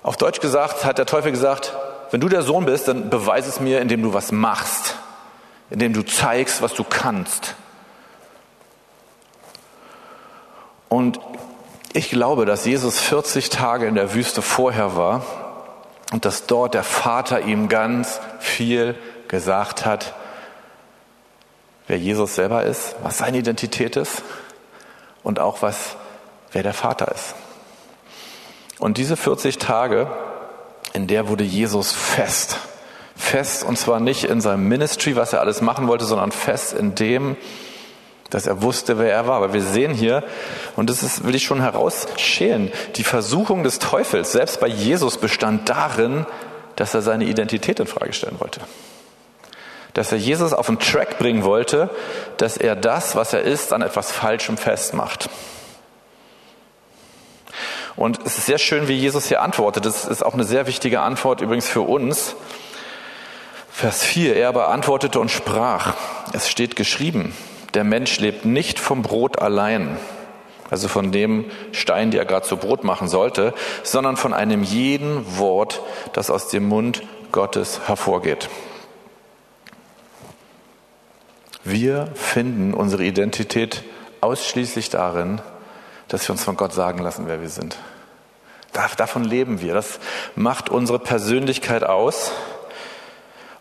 Auf 0.03 0.17
Deutsch 0.17 0.41
gesagt 0.41 0.85
hat 0.85 0.99
der 0.99 1.07
Teufel 1.07 1.31
gesagt, 1.31 1.75
wenn 2.11 2.21
du 2.21 2.29
der 2.29 2.43
Sohn 2.43 2.65
bist, 2.65 2.89
dann 2.89 3.11
beweise 3.11 3.49
es 3.49 3.61
mir, 3.61 3.81
indem 3.81 4.03
du 4.03 4.13
was 4.13 4.33
machst, 4.33 4.97
indem 5.71 5.93
du 5.93 6.03
zeigst, 6.03 6.63
was 6.63 6.75
du 6.75 6.85
kannst. 6.85 7.55
Und 10.89 11.21
ich 11.93 12.11
glaube, 12.11 12.47
dass 12.47 12.65
Jesus 12.65 12.99
40 12.99 13.49
Tage 13.49 13.87
in 13.87 13.95
der 13.95 14.15
Wüste 14.15 14.43
vorher 14.43 14.97
war 14.97 15.25
und 16.13 16.25
dass 16.25 16.47
dort 16.47 16.75
der 16.75 16.83
Vater 16.83 17.43
ihm 17.43 17.69
ganz 17.69 18.21
viel 18.41 18.97
gesagt 19.29 19.87
hat, 19.87 20.15
wer 21.87 21.99
Jesus 21.99 22.35
selber 22.35 22.65
ist, 22.65 22.97
was 23.03 23.19
seine 23.19 23.39
Identität 23.39 23.97
ist 23.97 24.23
und 25.23 25.39
auch 25.39 25.63
was, 25.63 25.97
wer 26.53 26.65
der 26.65 26.75
Vater 26.75 27.13
ist. 27.13 27.35
Und 28.81 28.97
diese 28.97 29.17
40 29.17 29.59
Tage 29.59 30.11
in 30.93 31.07
der 31.07 31.29
wurde 31.29 31.45
Jesus 31.45 31.93
fest. 31.93 32.59
Fest 33.17 33.65
und 33.65 33.79
zwar 33.79 34.01
nicht 34.01 34.25
in 34.25 34.41
seinem 34.41 34.67
Ministry, 34.69 35.15
was 35.15 35.33
er 35.33 35.41
alles 35.41 35.61
machen 35.61 35.89
wollte, 35.89 36.05
sondern 36.05 36.33
fest 36.33 36.73
in 36.73 36.95
dem, 36.95 37.37
dass 38.31 38.47
er 38.47 38.63
wusste, 38.63 38.99
wer 38.99 39.13
er 39.13 39.27
war. 39.27 39.37
Aber 39.37 39.53
wir 39.53 39.63
sehen 39.63 39.93
hier, 39.93 40.25
und 40.77 40.89
das 40.89 41.03
ist, 41.03 41.27
will 41.27 41.35
ich 41.35 41.45
schon 41.45 41.61
herausschälen, 41.61 42.73
die 42.97 43.05
Versuchung 43.05 43.63
des 43.63 43.79
Teufels, 43.79 44.33
selbst 44.33 44.61
bei 44.61 44.69
Jesus 44.69 45.19
bestand 45.19 45.69
darin, 45.69 46.27
dass 46.77 46.95
er 46.95 47.03
seine 47.03 47.25
Identität 47.25 47.79
in 47.79 47.87
Frage 47.87 48.13
stellen 48.13 48.41
wollte. 48.41 48.61
Dass 49.93 50.13
er 50.13 50.19
Jesus 50.19 50.53
auf 50.53 50.67
den 50.67 50.79
Track 50.79 51.19
bringen 51.19 51.45
wollte, 51.45 51.91
dass 52.37 52.57
er 52.57 52.77
das, 52.77 53.17
was 53.17 53.33
er 53.33 53.43
ist, 53.43 53.73
an 53.73 53.83
etwas 53.83 54.13
Falschem 54.13 54.57
festmacht. 54.57 55.29
Und 57.97 58.21
es 58.25 58.39
ist 58.39 58.47
sehr 58.47 58.59
schön, 58.59 58.89
wie 58.89 58.95
Jesus 58.95 59.27
hier 59.27 59.43
antwortet. 59.43 59.85
Das 59.85 60.05
ist 60.05 60.25
auch 60.25 60.35
eine 60.35 60.45
sehr 60.45 60.67
wichtige 60.67 61.01
Antwort 61.01 61.41
übrigens 61.41 61.69
für 61.69 61.83
uns. 61.83 62.37
Vers 63.71 64.03
4, 64.03 64.37
er 64.37 64.49
aber 64.49 64.69
antwortete 64.69 65.21
und 65.21 65.31
sprach, 65.31 65.95
es 66.33 66.51
steht 66.51 66.77
geschrieben, 66.77 67.35
der 67.75 67.85
Mensch 67.85 68.19
lebt 68.19 68.45
nicht 68.45 68.79
vom 68.79 69.03
Brot 69.03 69.41
allein, 69.41 69.97
also 70.71 70.89
von 70.89 71.13
dem 71.13 71.47
Stein, 71.73 72.11
der 72.11 72.21
er 72.21 72.27
gerade 72.27 72.47
zu 72.47 72.57
Brot 72.57 72.85
machen 72.85 73.09
sollte, 73.09 73.55
sondern 73.83 74.17
von 74.17 74.35
einem 74.35 74.63
jeden 74.63 75.39
Wort, 75.39 75.81
das 76.13 76.31
aus 76.31 76.49
dem 76.49 76.69
Mund 76.69 77.03
Gottes 77.33 77.81
hervorgeht. 77.87 78.49
Wir 81.65 82.09
finden 82.15 82.75
unsere 82.75 83.05
Identität 83.05 83.85
ausschließlich 84.21 84.91
darin, 84.91 85.41
dass 86.11 86.29
wir 86.29 86.33
uns 86.33 86.45
von 86.45 86.57
Gott 86.57 86.73
sagen 86.73 86.99
lassen, 86.99 87.25
wer 87.27 87.41
wir 87.41 87.49
sind. 87.49 87.77
Davon 88.97 89.25
leben 89.25 89.61
wir. 89.61 89.75
Das 89.75 89.99
macht 90.37 90.69
unsere 90.69 90.99
Persönlichkeit 90.99 91.85
aus. 91.85 92.33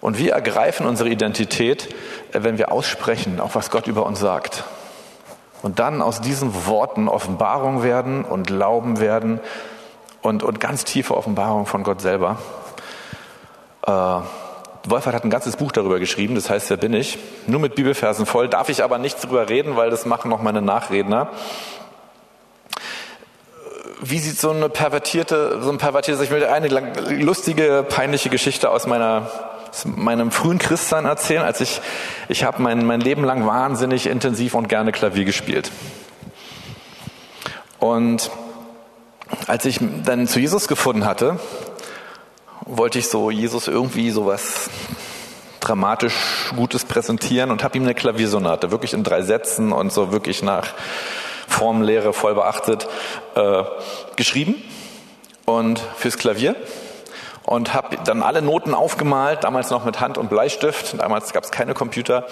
Und 0.02 0.18
wir 0.18 0.34
ergreifen 0.34 0.86
unsere 0.86 1.10
Identität, 1.10 1.94
äh, 2.32 2.44
wenn 2.44 2.58
wir 2.58 2.72
aussprechen, 2.72 3.40
auch 3.40 3.56
was 3.56 3.70
Gott 3.70 3.88
über 3.88 4.06
uns 4.06 4.20
sagt. 4.20 4.64
Und 5.62 5.80
dann 5.80 6.02
aus 6.02 6.22
diesen 6.22 6.66
Worten 6.68 7.10
Offenbarung 7.10 7.84
werden 7.84 8.24
und 8.24 8.48
Glauben 8.48 9.00
werden 9.00 9.42
und, 10.22 10.42
und 10.42 10.60
ganz 10.60 10.86
tiefe 10.86 11.18
Offenbarung 11.18 11.66
von 11.66 11.84
Gott 11.84 12.02
selber. 12.02 12.38
Äh, 13.86 13.92
Wolfert 14.86 15.14
hat 15.14 15.26
ein 15.26 15.30
ganzes 15.30 15.58
Buch 15.58 15.74
darüber 15.74 16.00
geschrieben, 16.00 16.36
das 16.36 16.50
heißt, 16.50 16.70
wer 16.70 16.78
bin 16.78 16.94
ich? 16.94 17.20
Nur 17.48 17.60
mit 17.60 17.76
Bibelversen 17.76 18.26
voll, 18.26 18.48
darf 18.48 18.70
ich 18.70 18.84
aber 18.84 18.98
nicht 18.98 19.22
drüber 19.22 19.50
reden, 19.50 19.76
weil 19.76 19.90
das 19.90 20.06
machen 20.06 20.30
noch 20.30 20.42
meine 20.42 20.62
Nachredner 20.62 21.30
wie 24.00 24.20
sieht 24.20 24.40
so 24.40 24.52
eine 24.52 24.70
pervertierte, 24.70 25.62
so 25.62 25.70
ein 25.70 25.78
pervertiertes, 25.78 26.24
ich 26.24 26.32
will 26.32 26.46
eine 26.46 26.68
lustige, 27.22 27.86
peinliche 27.88 28.30
Geschichte 28.30 28.70
aus 28.70 28.88
meiner 28.88 29.30
aus 29.70 29.86
meinem 29.86 30.32
frühen 30.32 30.58
Christsein 30.58 31.06
erzählen, 31.06 31.44
als 31.44 31.62
ich, 31.62 31.80
ich 32.28 32.44
habe 32.44 32.62
mein, 32.62 32.86
mein 32.86 33.02
Leben 33.02 33.24
lang 33.24 33.46
wahnsinnig 33.46 34.08
intensiv 34.08 34.56
und 34.56 34.68
gerne 34.68 34.92
Klavier 34.92 35.26
gespielt. 35.26 35.72
Und 37.78 38.32
als 39.48 39.66
ich 39.66 39.80
dann 40.04 40.28
zu 40.28 40.40
Jesus 40.40 40.68
gefunden 40.68 41.06
hatte, 41.06 41.40
wollte 42.66 43.00
ich 43.00 43.10
so 43.10 43.32
Jesus 43.32 43.68
irgendwie 43.68 44.12
sowas 44.12 44.70
dramatisch 45.60 46.52
Gutes 46.56 46.86
präsentieren 46.86 47.52
und 47.52 47.64
habe 47.64 47.78
ihm 47.78 47.84
eine 47.84 47.94
Klaviersonate, 47.94 48.72
wirklich 48.72 48.94
in 48.94 49.04
drei 49.04 49.22
Sätzen 49.22 49.72
und 49.72 49.92
so 49.92 50.12
wirklich 50.12 50.42
nach 50.42 50.74
Formlehre 51.50 52.14
voll 52.14 52.36
beachtet, 52.36 52.88
äh, 53.36 53.64
geschrieben 54.16 54.56
und 55.46 55.80
fürs 55.98 56.18
Klavier. 56.18 56.56
und 57.50 57.74
habe 57.74 57.98
dann 58.06 58.22
alle 58.22 58.44
Noten 58.44 58.76
aufgemalt, 58.76 59.44
damals 59.44 59.72
noch 59.72 59.84
mit 59.84 60.00
Hand 60.00 60.20
und 60.20 60.30
Bleistift, 60.30 61.00
damals 61.00 61.34
gab 61.34 61.44
es 61.44 61.50
keine 61.50 61.74
Computer 61.74 62.28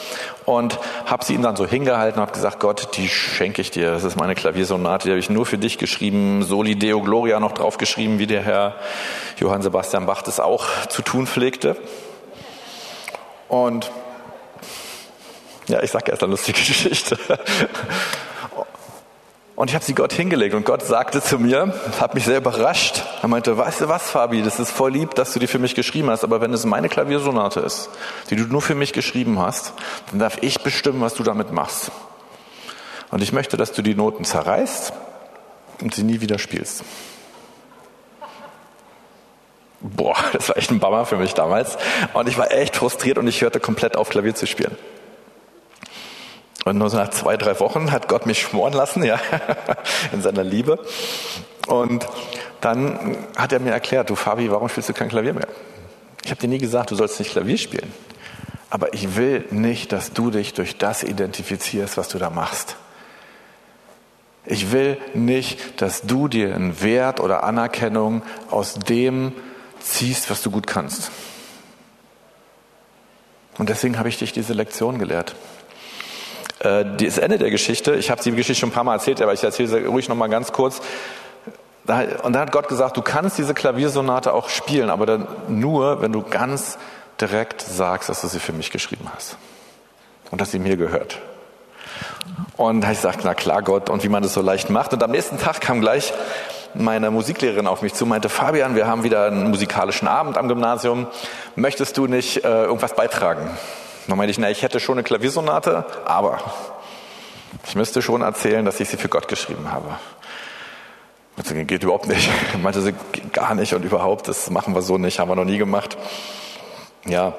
und 0.45 0.77
habe 1.07 1.25
sie 1.25 1.33
ihm 1.33 1.41
dann 1.41 1.55
so 1.55 1.65
hingehalten 1.65 2.19
und 2.19 2.27
habe 2.27 2.33
gesagt, 2.33 2.59
Gott, 2.59 2.95
die 2.97 3.09
schenke 3.09 3.63
ich 3.63 3.71
dir, 3.71 3.89
das 3.89 4.03
ist 4.03 4.15
meine 4.15 4.35
Klaviersonate, 4.35 5.05
die 5.05 5.09
habe 5.09 5.19
ich 5.19 5.31
nur 5.31 5.47
für 5.47 5.57
dich 5.57 5.79
geschrieben, 5.79 6.43
Soli 6.43 6.75
Deo 6.75 7.01
Gloria 7.01 7.39
noch 7.39 7.53
drauf 7.53 7.79
geschrieben, 7.79 8.19
wie 8.19 8.27
der 8.27 8.43
Herr 8.43 8.75
Johann 9.39 9.63
Sebastian 9.63 10.05
Bach 10.05 10.21
das 10.21 10.39
auch 10.39 10.67
zu 10.89 11.01
tun 11.01 11.25
pflegte. 11.25 11.77
Und 13.47 13.89
ja, 15.67 15.81
ich 15.81 15.89
sage 15.89 16.11
erst 16.11 16.21
eine 16.21 16.31
lustige 16.31 16.59
Geschichte. 16.67 17.17
Und 19.57 19.71
ich 19.71 19.73
habe 19.73 19.83
sie 19.83 19.95
Gott 19.95 20.13
hingelegt 20.13 20.53
und 20.53 20.65
Gott 20.65 20.83
sagte 20.83 21.19
zu 21.19 21.39
mir, 21.39 21.73
hat 21.99 22.13
mich 22.13 22.25
sehr 22.25 22.37
überrascht. 22.37 23.01
Er 23.23 23.27
meinte, 23.27 23.57
weißt 23.57 23.81
du 23.81 23.87
was, 23.87 24.11
Fabi, 24.11 24.43
das 24.43 24.59
ist 24.59 24.69
voll 24.69 24.91
lieb, 24.91 25.15
dass 25.15 25.33
du 25.33 25.39
die 25.39 25.47
für 25.47 25.57
mich 25.57 25.73
geschrieben 25.73 26.11
hast, 26.11 26.23
aber 26.23 26.41
wenn 26.41 26.53
es 26.53 26.63
meine 26.63 26.89
Klaviersonate 26.89 27.61
ist, 27.61 27.89
die 28.29 28.35
du 28.35 28.43
nur 28.43 28.61
für 28.61 28.75
mich 28.75 28.93
geschrieben 28.93 29.39
hast, 29.39 29.73
dann 30.11 30.19
darf 30.19 30.37
ich 30.43 30.61
bestimmen, 30.61 31.01
was 31.01 31.15
du 31.15 31.23
damit 31.23 31.51
machst. 31.51 31.91
Und 33.09 33.23
ich 33.23 33.33
möchte, 33.33 33.57
dass 33.57 33.71
du 33.71 33.81
die 33.81 33.95
Noten 33.95 34.25
zerreißt 34.25 34.93
und 35.81 35.95
sie 35.95 36.03
nie 36.03 36.21
wieder 36.21 36.37
spielst. 36.37 36.83
Boah, 39.79 40.17
das 40.33 40.49
war 40.49 40.57
echt 40.57 40.69
ein 40.69 40.79
Bummer 40.79 41.07
für 41.07 41.17
mich 41.17 41.33
damals. 41.33 41.79
Und 42.13 42.29
ich 42.29 42.37
war 42.37 42.51
echt 42.51 42.75
frustriert 42.75 43.17
und 43.17 43.25
ich 43.25 43.41
hörte 43.41 43.59
komplett 43.59 43.97
auf, 43.97 44.09
Klavier 44.09 44.35
zu 44.35 44.45
spielen. 44.45 44.77
Und 46.67 46.77
nur 46.79 46.89
so 46.89 46.97
nach 46.97 47.09
zwei, 47.11 47.37
drei 47.37 47.57
Wochen 47.61 47.91
hat 47.91 48.09
Gott 48.09 48.25
mich 48.25 48.41
schmoren 48.41 48.73
lassen, 48.73 49.03
ja, 49.03 49.19
in 50.11 50.21
seiner 50.21 50.43
Liebe. 50.43 50.77
Und 51.67 52.05
dann 52.59 53.17
hat 53.37 53.53
er 53.53 53.59
mir 53.59 53.71
erklärt, 53.71 54.09
du 54.09 54.15
Fabi, 54.15 54.51
warum 54.51 54.67
spielst 54.67 54.89
du 54.89 54.93
kein 54.93 55.07
Klavier 55.07 55.33
mehr? 55.33 55.47
Ich 56.25 56.31
habe 56.31 56.41
dir 56.41 56.49
nie 56.49 56.57
gesagt, 56.57 56.91
du 56.91 56.95
sollst 56.95 57.19
nicht 57.19 57.31
Klavier 57.31 57.57
spielen. 57.57 57.91
Aber 58.69 58.93
ich 58.93 59.15
will 59.15 59.45
nicht, 59.49 59.93
dass 59.93 60.11
du 60.11 60.29
dich 60.29 60.53
durch 60.53 60.77
das 60.77 61.03
identifizierst, 61.03 61.95
was 61.95 62.09
du 62.09 62.17
da 62.17 62.29
machst. 62.29 62.75
Ich 64.45 64.73
will 64.73 64.97
nicht, 65.13 65.81
dass 65.81 66.01
du 66.01 66.27
dir 66.27 66.53
einen 66.53 66.81
Wert 66.81 67.21
oder 67.21 67.43
Anerkennung 67.43 68.23
aus 68.51 68.75
dem 68.75 69.31
ziehst, 69.79 70.29
was 70.29 70.41
du 70.41 70.51
gut 70.51 70.67
kannst. 70.67 71.11
Und 73.57 73.69
deswegen 73.69 73.97
habe 73.97 74.09
ich 74.09 74.17
dich 74.17 74.33
diese 74.33 74.53
Lektion 74.53 74.99
gelehrt. 74.99 75.33
Äh, 76.59 76.85
das 76.97 77.17
Ende 77.17 77.37
der 77.37 77.51
Geschichte, 77.51 77.95
ich 77.95 78.09
habe 78.09 78.21
die 78.21 78.31
Geschichte 78.31 78.55
schon 78.55 78.69
ein 78.69 78.73
paar 78.73 78.83
Mal 78.83 78.95
erzählt, 78.95 79.21
aber 79.21 79.33
ich 79.33 79.43
erzähle 79.43 79.69
sie 79.69 79.85
ruhig 79.85 80.09
noch 80.09 80.15
mal 80.15 80.27
ganz 80.27 80.51
kurz. 80.51 80.81
Und 81.87 82.33
dann 82.33 82.41
hat 82.41 82.51
Gott 82.51 82.67
gesagt, 82.67 82.97
du 82.97 83.01
kannst 83.01 83.37
diese 83.37 83.53
Klaviersonate 83.53 84.33
auch 84.33 84.49
spielen, 84.49 84.89
aber 84.89 85.05
dann 85.05 85.27
nur, 85.47 86.01
wenn 86.01 86.11
du 86.11 86.21
ganz 86.21 86.77
direkt 87.21 87.61
sagst, 87.61 88.09
dass 88.09 88.21
du 88.21 88.27
sie 88.27 88.39
für 88.39 88.51
mich 88.51 88.71
geschrieben 88.71 89.07
hast. 89.15 89.37
Und 90.29 90.41
dass 90.41 90.51
sie 90.51 90.59
mir 90.59 90.75
gehört. 90.75 91.19
Und 92.57 92.81
da 92.81 92.91
ich 92.91 92.97
gesagt, 92.97 93.21
na 93.23 93.33
klar, 93.33 93.61
Gott, 93.61 93.89
und 93.89 94.03
wie 94.03 94.09
man 94.09 94.21
das 94.21 94.33
so 94.33 94.41
leicht 94.41 94.69
macht. 94.69 94.91
Und 94.91 95.01
am 95.01 95.11
nächsten 95.11 95.37
Tag 95.37 95.61
kam 95.61 95.79
gleich 95.79 96.13
meine 96.73 97.09
Musiklehrerin 97.09 97.67
auf 97.67 97.81
mich 97.81 97.93
zu, 97.93 98.05
meinte, 98.05 98.27
Fabian, 98.27 98.75
wir 98.75 98.85
haben 98.87 99.03
wieder 99.03 99.25
einen 99.25 99.49
musikalischen 99.49 100.07
Abend 100.07 100.37
am 100.37 100.49
Gymnasium. 100.49 101.07
Möchtest 101.55 101.97
du 101.97 102.07
nicht 102.07 102.43
äh, 102.43 102.63
irgendwas 102.65 102.95
beitragen? 102.95 103.49
Dann 104.07 104.17
meinte 104.17 104.31
ich, 104.31 104.37
na, 104.37 104.49
ich 104.49 104.61
hätte 104.61 104.79
schon 104.79 104.95
eine 104.95 105.03
Klaviersonate, 105.03 105.85
aber 106.05 106.39
ich 107.65 107.75
müsste 107.75 108.01
schon 108.01 108.21
erzählen, 108.21 108.63
dass 108.65 108.79
ich 108.79 108.89
sie 108.89 108.97
für 108.97 109.09
Gott 109.09 109.27
geschrieben 109.27 109.71
habe. 109.71 109.97
Das 111.35 111.53
geht 111.53 111.83
überhaupt 111.83 112.07
nicht. 112.07 112.29
Meinte 112.61 112.81
sie, 112.81 112.93
gar 113.31 113.53
nicht 113.53 113.73
und 113.73 113.83
überhaupt, 113.83 114.27
das 114.27 114.49
machen 114.49 114.73
wir 114.73 114.81
so 114.81 114.97
nicht, 114.97 115.19
haben 115.19 115.29
wir 115.29 115.35
noch 115.35 115.45
nie 115.45 115.57
gemacht. 115.57 115.97
Ja. 117.05 117.33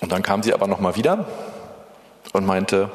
Und 0.00 0.12
dann 0.12 0.22
kam 0.22 0.42
sie 0.42 0.52
aber 0.52 0.66
nochmal 0.66 0.94
wieder 0.96 1.24
und 2.32 2.46
meinte, 2.46 2.90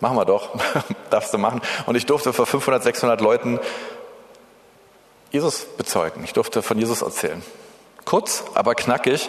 machen 0.00 0.16
wir 0.16 0.24
doch, 0.24 0.50
darfst 1.10 1.32
du 1.32 1.38
machen. 1.38 1.60
Und 1.86 1.96
ich 1.96 2.06
durfte 2.06 2.32
vor 2.32 2.46
500, 2.46 2.82
600 2.82 3.20
Leuten 3.20 3.58
Jesus 5.30 5.64
bezeugen. 5.64 6.22
Ich 6.24 6.34
durfte 6.34 6.62
von 6.62 6.78
Jesus 6.78 7.02
erzählen. 7.02 7.42
Kurz, 8.04 8.44
aber 8.54 8.74
knackig. 8.74 9.28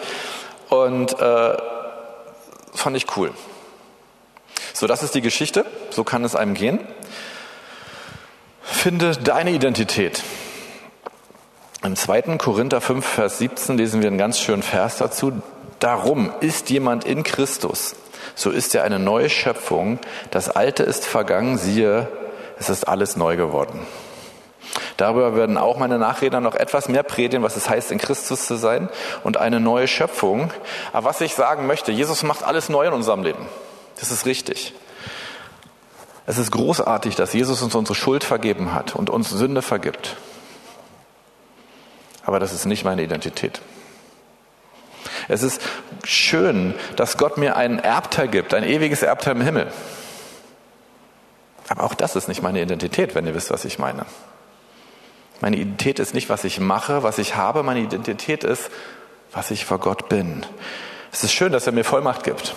Und 0.68 1.18
äh, 1.20 1.56
fand 2.78 2.96
ich 2.96 3.16
cool. 3.16 3.32
So, 4.72 4.86
das 4.86 5.02
ist 5.02 5.14
die 5.14 5.20
Geschichte. 5.20 5.66
So 5.90 6.04
kann 6.04 6.24
es 6.24 6.36
einem 6.36 6.54
gehen. 6.54 6.80
Finde 8.62 9.16
deine 9.16 9.50
Identität. 9.50 10.22
Im 11.82 11.96
2. 11.96 12.22
Korinther 12.38 12.80
5, 12.80 13.06
Vers 13.06 13.38
17 13.38 13.78
lesen 13.78 14.02
wir 14.02 14.08
einen 14.08 14.18
ganz 14.18 14.38
schönen 14.40 14.62
Vers 14.62 14.98
dazu. 14.98 15.32
Darum 15.78 16.32
ist 16.40 16.70
jemand 16.70 17.04
in 17.04 17.22
Christus, 17.22 17.94
so 18.34 18.50
ist 18.50 18.74
er 18.74 18.82
eine 18.82 18.98
neue 18.98 19.30
Schöpfung. 19.30 20.00
Das 20.32 20.48
Alte 20.48 20.82
ist 20.82 21.06
vergangen, 21.06 21.56
siehe, 21.56 22.08
es 22.58 22.68
ist 22.68 22.88
alles 22.88 23.16
neu 23.16 23.36
geworden. 23.36 23.80
Darüber 24.96 25.36
werden 25.36 25.58
auch 25.58 25.78
meine 25.78 25.98
Nachredner 25.98 26.40
noch 26.40 26.54
etwas 26.54 26.88
mehr 26.88 27.02
predigen, 27.02 27.42
was 27.42 27.56
es 27.56 27.68
heißt, 27.68 27.92
in 27.92 27.98
Christus 27.98 28.46
zu 28.46 28.56
sein 28.56 28.88
und 29.24 29.36
eine 29.36 29.60
neue 29.60 29.88
Schöpfung. 29.88 30.52
Aber 30.92 31.08
was 31.08 31.20
ich 31.20 31.34
sagen 31.34 31.66
möchte, 31.66 31.92
Jesus 31.92 32.22
macht 32.22 32.42
alles 32.42 32.68
neu 32.68 32.86
in 32.86 32.92
unserem 32.92 33.22
Leben. 33.22 33.46
Das 34.00 34.10
ist 34.10 34.26
richtig. 34.26 34.74
Es 36.26 36.36
ist 36.36 36.50
großartig, 36.50 37.16
dass 37.16 37.32
Jesus 37.32 37.62
uns 37.62 37.74
unsere 37.74 37.94
Schuld 37.94 38.24
vergeben 38.24 38.74
hat 38.74 38.94
und 38.94 39.08
uns 39.08 39.30
Sünde 39.30 39.62
vergibt. 39.62 40.16
Aber 42.24 42.38
das 42.38 42.52
ist 42.52 42.66
nicht 42.66 42.84
meine 42.84 43.02
Identität. 43.02 43.62
Es 45.28 45.42
ist 45.42 45.62
schön, 46.04 46.74
dass 46.96 47.16
Gott 47.16 47.38
mir 47.38 47.56
einen 47.56 47.78
Erbteil 47.78 48.28
gibt, 48.28 48.52
ein 48.52 48.64
ewiges 48.64 49.02
Erbteil 49.02 49.36
im 49.36 49.42
Himmel. 49.42 49.72
Aber 51.68 51.84
auch 51.84 51.94
das 51.94 52.16
ist 52.16 52.28
nicht 52.28 52.42
meine 52.42 52.60
Identität, 52.60 53.14
wenn 53.14 53.26
ihr 53.26 53.34
wisst, 53.34 53.50
was 53.50 53.64
ich 53.64 53.78
meine. 53.78 54.04
Meine 55.40 55.56
Identität 55.56 55.98
ist 55.98 56.14
nicht, 56.14 56.28
was 56.28 56.44
ich 56.44 56.58
mache, 56.58 57.02
was 57.02 57.18
ich 57.18 57.36
habe. 57.36 57.62
Meine 57.62 57.80
Identität 57.80 58.44
ist, 58.44 58.70
was 59.32 59.50
ich 59.50 59.64
vor 59.64 59.78
Gott 59.78 60.08
bin. 60.08 60.44
Es 61.12 61.22
ist 61.22 61.32
schön, 61.32 61.52
dass 61.52 61.66
er 61.66 61.72
mir 61.72 61.84
Vollmacht 61.84 62.24
gibt. 62.24 62.54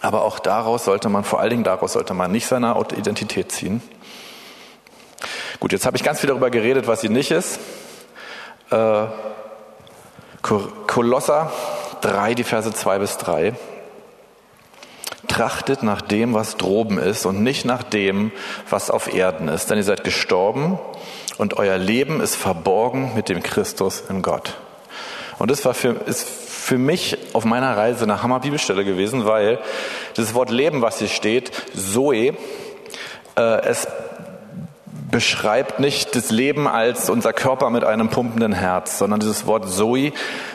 Aber 0.00 0.22
auch 0.22 0.38
daraus 0.38 0.84
sollte 0.84 1.08
man, 1.08 1.24
vor 1.24 1.40
allen 1.40 1.50
Dingen 1.50 1.64
daraus 1.64 1.92
sollte 1.92 2.14
man 2.14 2.30
nicht 2.32 2.46
seine 2.46 2.74
Identität 2.96 3.52
ziehen. 3.52 3.82
Gut, 5.60 5.72
jetzt 5.72 5.86
habe 5.86 5.96
ich 5.96 6.02
ganz 6.02 6.20
viel 6.20 6.28
darüber 6.28 6.50
geredet, 6.50 6.86
was 6.86 7.00
sie 7.00 7.08
nicht 7.08 7.30
ist. 7.30 7.60
Äh, 8.70 9.06
Kolosser 10.42 11.52
3, 12.00 12.34
die 12.34 12.44
Verse 12.44 12.72
2 12.72 12.98
bis 12.98 13.16
3. 13.18 13.54
Trachtet 15.28 15.84
nach 15.84 16.00
dem, 16.00 16.34
was 16.34 16.56
droben 16.56 16.98
ist 16.98 17.26
und 17.26 17.42
nicht 17.42 17.64
nach 17.64 17.84
dem, 17.84 18.32
was 18.68 18.90
auf 18.90 19.12
Erden 19.14 19.48
ist. 19.48 19.70
Denn 19.70 19.78
ihr 19.78 19.84
seid 19.84 20.02
gestorben 20.02 20.78
und 21.38 21.56
euer 21.56 21.78
Leben 21.78 22.20
ist 22.20 22.36
verborgen 22.36 23.12
mit 23.14 23.28
dem 23.28 23.42
Christus 23.42 24.02
in 24.08 24.22
Gott. 24.22 24.58
Und 25.38 25.50
das 25.50 25.64
war 25.64 25.74
für, 25.74 25.90
ist 26.06 26.28
für 26.28 26.78
mich 26.78 27.18
auf 27.32 27.44
meiner 27.44 27.76
Reise 27.76 28.04
eine 28.04 28.22
Hammer-Bibelstelle 28.22 28.84
gewesen, 28.84 29.24
weil 29.24 29.58
das 30.14 30.34
Wort 30.34 30.50
Leben, 30.50 30.82
was 30.82 30.98
hier 30.98 31.08
steht, 31.08 31.50
Zoe, 31.74 32.34
äh, 33.36 33.60
es 33.64 33.88
beschreibt 35.10 35.80
nicht 35.80 36.14
das 36.16 36.30
Leben 36.30 36.68
als 36.68 37.10
unser 37.10 37.32
Körper 37.32 37.70
mit 37.70 37.84
einem 37.84 38.08
pumpenden 38.08 38.52
Herz, 38.52 38.98
sondern 38.98 39.20
dieses 39.20 39.46
Wort 39.46 39.68
Zoe 39.68 40.12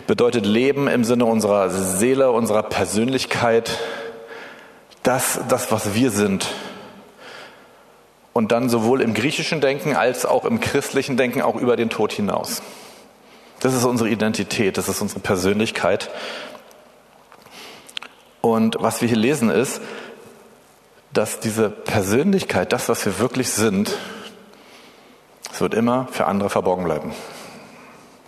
bedeutet 0.08 0.46
Leben 0.46 0.88
im 0.88 1.04
Sinne 1.04 1.26
unserer 1.26 1.70
Seele, 1.70 2.32
unserer 2.32 2.64
Persönlichkeit, 2.64 3.78
das, 5.04 5.40
das 5.50 5.72
was 5.72 5.94
wir 5.94 6.12
sind 6.12 6.48
und 8.38 8.52
dann 8.52 8.70
sowohl 8.70 9.02
im 9.02 9.16
griechischen 9.16 9.62
Denken 9.62 9.96
als 9.96 10.24
auch 10.24 10.46
im 10.46 10.60
christlichen 10.60 11.18
Denken 11.18 11.42
auch 11.42 11.56
über 11.56 11.76
den 11.76 11.90
Tod 11.90 12.12
hinaus. 12.12 12.62
Das 13.62 13.74
ist 13.74 13.84
unsere 13.84 14.12
Identität, 14.12 14.78
das 14.78 14.88
ist 14.90 15.02
unsere 15.02 15.22
Persönlichkeit. 15.22 16.12
Und 18.42 18.76
was 18.80 19.02
wir 19.02 19.08
hier 19.08 19.18
lesen 19.18 19.50
ist, 19.50 19.82
dass 21.12 21.40
diese 21.40 21.72
Persönlichkeit, 21.72 22.74
das, 22.74 22.90
was 22.90 23.04
wir 23.08 23.18
wirklich 23.18 23.50
sind, 23.50 23.98
es 25.52 25.60
wird 25.60 25.74
immer 25.74 26.08
für 26.12 26.28
andere 26.28 26.52
verborgen 26.52 26.84
bleiben. 26.84 27.14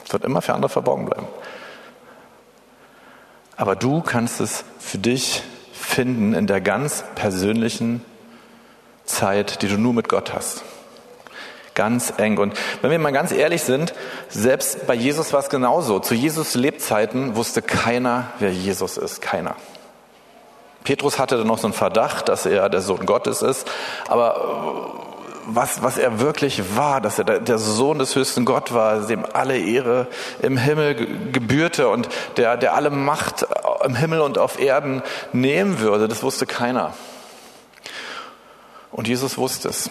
Es 0.07 0.11
wird 0.11 0.25
immer 0.25 0.41
für 0.41 0.55
andere 0.55 0.69
verborgen 0.69 1.05
bleiben. 1.05 1.27
Aber 3.57 3.75
du 3.75 4.01
kannst 4.01 4.41
es 4.41 4.65
für 4.79 4.97
dich 4.97 5.43
finden 5.71 6.33
in 6.33 6.47
der 6.47 6.61
ganz 6.61 7.03
persönlichen 7.13 8.03
Zeit, 9.09 9.61
die 9.61 9.67
du 9.67 9.77
nur 9.77 9.93
mit 9.93 10.07
Gott 10.07 10.33
hast. 10.33 10.63
Ganz 11.75 12.13
eng. 12.17 12.37
Und 12.37 12.53
wenn 12.81 12.91
wir 12.91 12.99
mal 12.99 13.11
ganz 13.11 13.31
ehrlich 13.31 13.63
sind, 13.63 13.93
selbst 14.27 14.85
bei 14.87 14.93
Jesus 14.93 15.33
war 15.33 15.39
es 15.39 15.49
genauso. 15.49 15.99
Zu 15.99 16.13
Jesus 16.13 16.55
Lebzeiten 16.55 17.35
wusste 17.35 17.61
keiner, 17.61 18.27
wer 18.39 18.51
Jesus 18.51 18.97
ist. 18.97 19.21
Keiner. 19.21 19.55
Petrus 20.83 21.19
hatte 21.19 21.37
dann 21.37 21.47
noch 21.47 21.57
so 21.57 21.67
einen 21.67 21.73
Verdacht, 21.73 22.29
dass 22.29 22.45
er 22.45 22.69
der 22.69 22.81
Sohn 22.81 23.05
Gottes 23.05 23.41
ist. 23.41 23.69
Aber 24.07 24.93
was, 25.45 25.81
was 25.81 25.97
er 25.97 26.19
wirklich 26.19 26.75
war, 26.75 27.01
dass 27.01 27.19
er 27.19 27.39
der 27.39 27.57
Sohn 27.57 27.99
des 27.99 28.15
höchsten 28.15 28.45
Gott 28.45 28.73
war, 28.73 29.07
dem 29.07 29.25
alle 29.33 29.57
Ehre 29.57 30.07
im 30.41 30.57
Himmel 30.57 30.95
gebührte 31.31 31.89
und 31.89 32.09
der, 32.37 32.57
der 32.57 32.75
alle 32.75 32.89
Macht 32.89 33.47
im 33.83 33.95
Himmel 33.95 34.21
und 34.21 34.37
auf 34.37 34.59
Erden 34.59 35.01
nehmen 35.33 35.79
würde, 35.79 36.07
das 36.07 36.23
wusste 36.23 36.45
keiner. 36.45 36.93
Und 38.91 39.07
Jesus 39.07 39.37
wusste 39.37 39.69
es. 39.69 39.89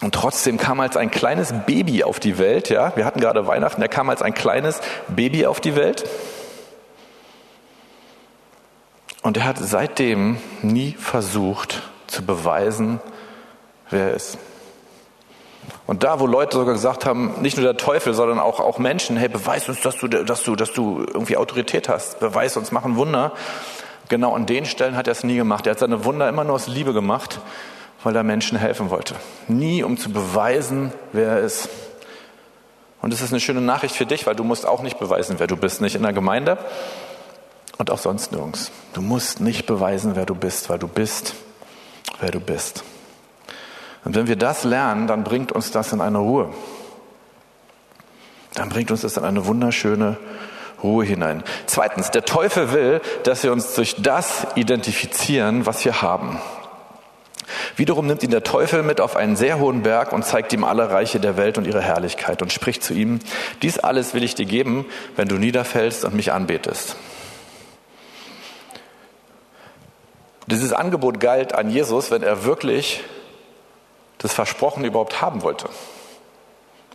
Und 0.00 0.14
trotzdem 0.14 0.58
kam 0.58 0.78
als 0.80 0.96
ein 0.96 1.10
kleines 1.10 1.52
Baby 1.66 2.04
auf 2.04 2.20
die 2.20 2.38
Welt, 2.38 2.68
ja. 2.68 2.94
Wir 2.96 3.04
hatten 3.04 3.20
gerade 3.20 3.46
Weihnachten, 3.46 3.82
er 3.82 3.88
kam 3.88 4.10
als 4.10 4.22
ein 4.22 4.34
kleines 4.34 4.80
Baby 5.08 5.46
auf 5.46 5.60
die 5.60 5.74
Welt. 5.74 6.08
Und 9.22 9.36
er 9.36 9.44
hat 9.44 9.58
seitdem 9.58 10.38
nie 10.62 10.92
versucht 10.92 11.82
zu 12.06 12.24
beweisen, 12.24 13.00
wer 13.90 14.10
er 14.10 14.14
ist. 14.14 14.38
Und 15.86 16.04
da, 16.04 16.20
wo 16.20 16.26
Leute 16.26 16.56
sogar 16.56 16.74
gesagt 16.74 17.04
haben, 17.04 17.40
nicht 17.40 17.56
nur 17.56 17.64
der 17.64 17.76
Teufel, 17.76 18.14
sondern 18.14 18.38
auch, 18.38 18.60
auch 18.60 18.78
Menschen, 18.78 19.16
hey, 19.16 19.28
beweis 19.28 19.68
uns, 19.68 19.80
dass 19.80 19.96
du, 19.96 20.06
dass, 20.06 20.44
du, 20.44 20.54
dass 20.54 20.72
du 20.72 21.00
irgendwie 21.00 21.36
Autorität 21.36 21.88
hast, 21.88 22.20
beweis 22.20 22.56
uns, 22.56 22.72
mach 22.72 22.84
ein 22.84 22.96
Wunder. 22.96 23.32
Genau 24.08 24.34
an 24.34 24.46
den 24.46 24.64
Stellen 24.64 24.96
hat 24.96 25.06
er 25.06 25.12
es 25.12 25.24
nie 25.24 25.36
gemacht. 25.36 25.66
Er 25.66 25.72
hat 25.72 25.78
seine 25.78 26.04
Wunder 26.04 26.28
immer 26.28 26.44
nur 26.44 26.54
aus 26.54 26.66
Liebe 26.66 26.92
gemacht, 26.92 27.40
weil 28.02 28.16
er 28.16 28.22
Menschen 28.22 28.58
helfen 28.58 28.90
wollte. 28.90 29.14
Nie, 29.48 29.82
um 29.82 29.98
zu 29.98 30.10
beweisen, 30.10 30.92
wer 31.12 31.28
er 31.28 31.40
ist. 31.40 31.68
Und 33.00 33.12
das 33.12 33.20
ist 33.20 33.32
eine 33.32 33.40
schöne 33.40 33.60
Nachricht 33.60 33.94
für 33.94 34.06
dich, 34.06 34.26
weil 34.26 34.34
du 34.34 34.44
musst 34.44 34.66
auch 34.66 34.82
nicht 34.82 34.98
beweisen, 34.98 35.36
wer 35.38 35.46
du 35.46 35.56
bist. 35.56 35.80
Nicht 35.80 35.94
in 35.94 36.02
der 36.02 36.12
Gemeinde 36.12 36.58
und 37.76 37.90
auch 37.90 37.98
sonst 37.98 38.32
nirgends. 38.32 38.70
Du 38.92 39.00
musst 39.00 39.40
nicht 39.40 39.66
beweisen, 39.66 40.16
wer 40.16 40.26
du 40.26 40.34
bist, 40.34 40.68
weil 40.68 40.78
du 40.78 40.88
bist, 40.88 41.34
wer 42.20 42.30
du 42.30 42.40
bist. 42.40 42.82
Und 44.04 44.16
wenn 44.16 44.26
wir 44.26 44.36
das 44.36 44.64
lernen, 44.64 45.06
dann 45.06 45.22
bringt 45.22 45.52
uns 45.52 45.70
das 45.70 45.92
in 45.92 46.00
eine 46.00 46.18
Ruhe. 46.18 46.52
Dann 48.54 48.68
bringt 48.68 48.90
uns 48.90 49.02
das 49.02 49.16
in 49.16 49.24
eine 49.24 49.46
wunderschöne 49.46 50.16
Ruhe 50.82 51.04
hinein. 51.04 51.42
Zweitens, 51.66 52.10
der 52.10 52.24
Teufel 52.24 52.72
will, 52.72 53.00
dass 53.24 53.42
wir 53.42 53.52
uns 53.52 53.74
durch 53.74 53.96
das 53.98 54.46
identifizieren, 54.54 55.66
was 55.66 55.84
wir 55.84 56.02
haben. 56.02 56.38
Wiederum 57.76 58.06
nimmt 58.06 58.22
ihn 58.22 58.30
der 58.30 58.44
Teufel 58.44 58.82
mit 58.82 59.00
auf 59.00 59.16
einen 59.16 59.36
sehr 59.36 59.58
hohen 59.58 59.82
Berg 59.82 60.12
und 60.12 60.24
zeigt 60.24 60.52
ihm 60.52 60.64
alle 60.64 60.90
Reiche 60.90 61.20
der 61.20 61.36
Welt 61.36 61.58
und 61.58 61.66
ihre 61.66 61.80
Herrlichkeit 61.80 62.42
und 62.42 62.52
spricht 62.52 62.82
zu 62.82 62.92
ihm, 62.92 63.20
dies 63.62 63.78
alles 63.78 64.14
will 64.14 64.22
ich 64.22 64.34
dir 64.34 64.46
geben, 64.46 64.84
wenn 65.16 65.28
du 65.28 65.36
niederfällst 65.36 66.04
und 66.04 66.14
mich 66.14 66.32
anbetest. 66.32 66.96
Dieses 70.46 70.72
Angebot 70.72 71.20
galt 71.20 71.54
an 71.54 71.70
Jesus, 71.70 72.10
wenn 72.10 72.22
er 72.22 72.44
wirklich 72.44 73.04
das 74.18 74.32
Versprochen 74.32 74.84
überhaupt 74.84 75.20
haben 75.20 75.42
wollte. 75.42 75.68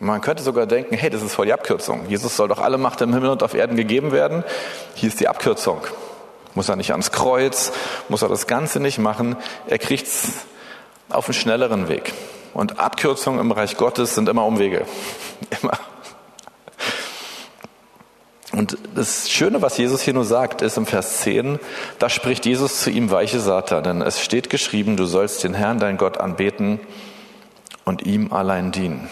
Man 0.04 0.20
könnte 0.20 0.44
sogar 0.44 0.66
denken, 0.66 0.96
hey, 0.96 1.10
das 1.10 1.22
ist 1.22 1.34
voll 1.34 1.46
die 1.46 1.54
Abkürzung. 1.54 2.10
Jesus 2.10 2.36
soll 2.36 2.50
doch 2.50 2.60
alle 2.60 2.78
Macht 2.78 3.00
im 3.02 3.14
Himmel 3.14 3.30
und 3.30 3.42
auf 3.42 3.54
Erden 3.54 3.78
gegeben 3.78 4.12
werden. 4.12 4.44
Hier 4.96 5.08
ist 5.08 5.22
die 5.22 5.30
Abkürzung. 5.30 5.80
Muss 6.56 6.68
er 6.68 6.76
nicht 6.76 6.92
ans 6.92 7.12
Kreuz, 7.12 7.72
muss 8.10 8.22
er 8.22 8.28
das 8.28 8.46
Ganze 8.46 8.82
nicht 8.82 9.00
machen. 9.00 9.38
Er 9.66 9.80
kriegt's 9.80 10.46
auf 11.10 11.28
einen 11.28 11.34
schnelleren 11.34 11.88
Weg. 11.88 12.14
Und 12.54 12.80
Abkürzungen 12.80 13.40
im 13.40 13.52
Reich 13.52 13.78
Gottes 13.78 14.14
sind 14.14 14.28
immer 14.28 14.46
Umwege. 14.46 14.86
Immer. 15.62 15.80
Und 18.52 18.78
das 18.94 19.32
Schöne, 19.32 19.62
was 19.62 19.78
Jesus 19.78 20.02
hier 20.02 20.14
nur 20.14 20.26
sagt, 20.26 20.62
ist 20.62 20.78
im 20.78 20.86
Vers 20.86 21.22
10, 21.22 21.60
da 21.98 22.10
spricht 22.10 22.46
Jesus 22.46 22.82
zu 22.82 22.92
ihm, 22.92 23.10
weiche 23.10 23.40
Satan, 23.40 23.84
denn 23.84 24.02
es 24.02 24.22
steht 24.22 24.50
geschrieben, 24.52 24.96
du 24.96 25.06
sollst 25.06 25.44
den 25.44 25.56
Herrn, 25.56 25.80
dein 25.80 25.98
Gott, 25.98 26.20
anbeten 26.20 26.80
und 27.84 28.06
ihm 28.06 28.32
allein 28.32 28.72
dienen. 28.72 29.10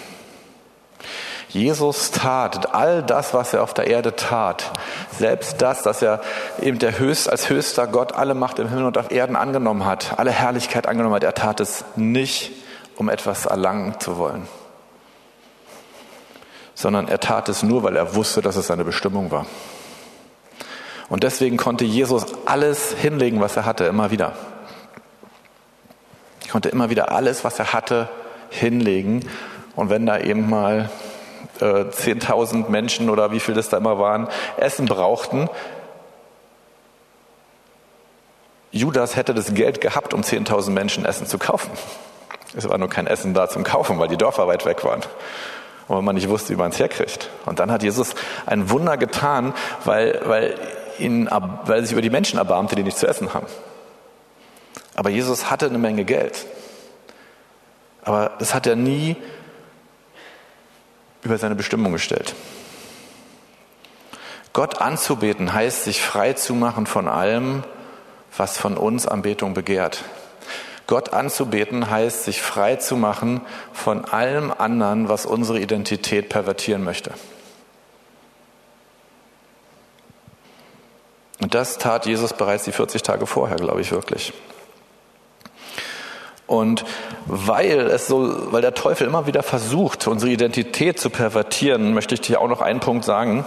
Jesus 1.53 2.11
tat 2.11 2.73
all 2.73 3.03
das, 3.03 3.33
was 3.33 3.53
er 3.53 3.61
auf 3.61 3.73
der 3.73 3.87
Erde 3.87 4.15
tat, 4.15 4.71
selbst 5.17 5.61
das, 5.61 5.83
dass 5.83 6.01
er 6.01 6.21
eben 6.61 6.79
der 6.79 6.97
höchst, 6.97 7.29
als 7.29 7.49
höchster 7.49 7.87
Gott 7.87 8.13
alle 8.13 8.35
Macht 8.35 8.57
im 8.59 8.69
Himmel 8.69 8.85
und 8.85 8.97
auf 8.97 9.11
Erden 9.11 9.35
angenommen 9.35 9.85
hat, 9.85 10.17
alle 10.17 10.31
Herrlichkeit 10.31 10.87
angenommen 10.87 11.15
hat, 11.15 11.25
er 11.25 11.33
tat 11.33 11.59
es 11.59 11.83
nicht, 11.97 12.51
um 12.95 13.09
etwas 13.09 13.47
erlangen 13.47 13.99
zu 13.99 14.17
wollen, 14.17 14.47
sondern 16.73 17.09
er 17.09 17.19
tat 17.19 17.49
es 17.49 17.63
nur, 17.63 17.83
weil 17.83 17.97
er 17.97 18.15
wusste, 18.15 18.41
dass 18.41 18.55
es 18.55 18.67
seine 18.67 18.85
Bestimmung 18.85 19.29
war. 19.29 19.45
Und 21.09 21.23
deswegen 21.23 21.57
konnte 21.57 21.83
Jesus 21.83 22.25
alles 22.45 22.93
hinlegen, 22.93 23.41
was 23.41 23.57
er 23.57 23.65
hatte, 23.65 23.83
immer 23.83 24.11
wieder. 24.11 24.31
Er 26.45 26.51
konnte 26.51 26.69
immer 26.69 26.89
wieder 26.89 27.11
alles, 27.11 27.43
was 27.43 27.59
er 27.59 27.73
hatte, 27.73 28.07
hinlegen. 28.49 29.27
Und 29.75 29.89
wenn 29.89 30.05
da 30.05 30.17
eben 30.17 30.49
mal 30.49 30.89
äh, 31.61 31.85
10.000 31.85 32.69
Menschen 32.69 33.09
oder 33.09 33.31
wie 33.31 33.39
viel 33.39 33.55
das 33.55 33.69
da 33.69 33.77
immer 33.77 33.99
waren, 33.99 34.27
Essen 34.57 34.85
brauchten, 34.85 35.49
Judas 38.71 39.15
hätte 39.15 39.33
das 39.33 39.53
Geld 39.53 39.81
gehabt, 39.81 40.13
um 40.13 40.21
10.000 40.21 40.71
Menschen 40.71 41.05
Essen 41.05 41.27
zu 41.27 41.37
kaufen. 41.37 41.71
Es 42.55 42.67
war 42.67 42.77
nur 42.77 42.89
kein 42.89 43.07
Essen 43.07 43.33
da 43.33 43.49
zum 43.49 43.63
Kaufen, 43.63 43.99
weil 43.99 44.07
die 44.07 44.17
Dörfer 44.17 44.47
weit 44.47 44.65
weg 44.65 44.83
waren. 44.83 45.01
Und 45.87 45.97
weil 45.97 46.01
man 46.03 46.15
nicht 46.15 46.29
wusste, 46.29 46.53
wie 46.53 46.57
man 46.57 46.71
es 46.71 46.79
herkriegt. 46.79 47.29
Und 47.45 47.59
dann 47.59 47.71
hat 47.71 47.83
Jesus 47.83 48.13
ein 48.45 48.69
Wunder 48.69 48.97
getan, 48.97 49.53
weil, 49.83 50.21
weil, 50.25 50.55
ihn, 50.99 51.29
weil 51.29 51.79
er 51.79 51.83
sich 51.83 51.91
über 51.91 52.01
die 52.01 52.09
Menschen 52.09 52.39
erbarmte, 52.39 52.75
die 52.75 52.83
nichts 52.83 52.99
zu 52.99 53.07
essen 53.07 53.33
haben. 53.33 53.47
Aber 54.95 55.09
Jesus 55.09 55.49
hatte 55.49 55.65
eine 55.65 55.77
Menge 55.77 56.05
Geld. 56.05 56.45
Aber 58.03 58.31
das 58.39 58.53
hat 58.53 58.67
er 58.67 58.75
nie 58.75 59.15
über 61.23 61.37
seine 61.37 61.55
Bestimmung 61.55 61.91
gestellt. 61.91 62.35
Gott 64.53 64.81
anzubeten 64.81 65.53
heißt, 65.53 65.85
sich 65.85 66.01
frei 66.01 66.33
zu 66.33 66.53
machen 66.53 66.85
von 66.85 67.07
allem, 67.07 67.63
was 68.35 68.57
von 68.57 68.77
uns 68.77 69.07
Anbetung 69.07 69.53
begehrt. 69.53 70.03
Gott 70.87 71.13
anzubeten 71.13 71.89
heißt, 71.89 72.25
sich 72.25 72.41
frei 72.41 72.75
zu 72.75 72.97
machen 72.97 73.41
von 73.71 74.03
allem 74.03 74.51
anderen, 74.51 75.07
was 75.07 75.25
unsere 75.25 75.59
Identität 75.59 76.27
pervertieren 76.27 76.83
möchte. 76.83 77.13
Und 81.41 81.55
das 81.55 81.77
tat 81.77 82.05
Jesus 82.05 82.33
bereits 82.33 82.65
die 82.65 82.71
40 82.71 83.03
Tage 83.03 83.25
vorher, 83.25 83.55
glaube 83.55 83.81
ich 83.81 83.91
wirklich. 83.91 84.33
Und 86.51 86.83
weil 87.27 87.79
es 87.79 88.07
so, 88.07 88.51
weil 88.51 88.61
der 88.61 88.73
Teufel 88.73 89.07
immer 89.07 89.25
wieder 89.25 89.41
versucht, 89.41 90.05
unsere 90.07 90.29
Identität 90.29 90.99
zu 90.99 91.09
pervertieren, 91.09 91.93
möchte 91.93 92.13
ich 92.13 92.19
dir 92.19 92.41
auch 92.41 92.49
noch 92.49 92.59
einen 92.59 92.81
Punkt 92.81 93.05
sagen. 93.05 93.45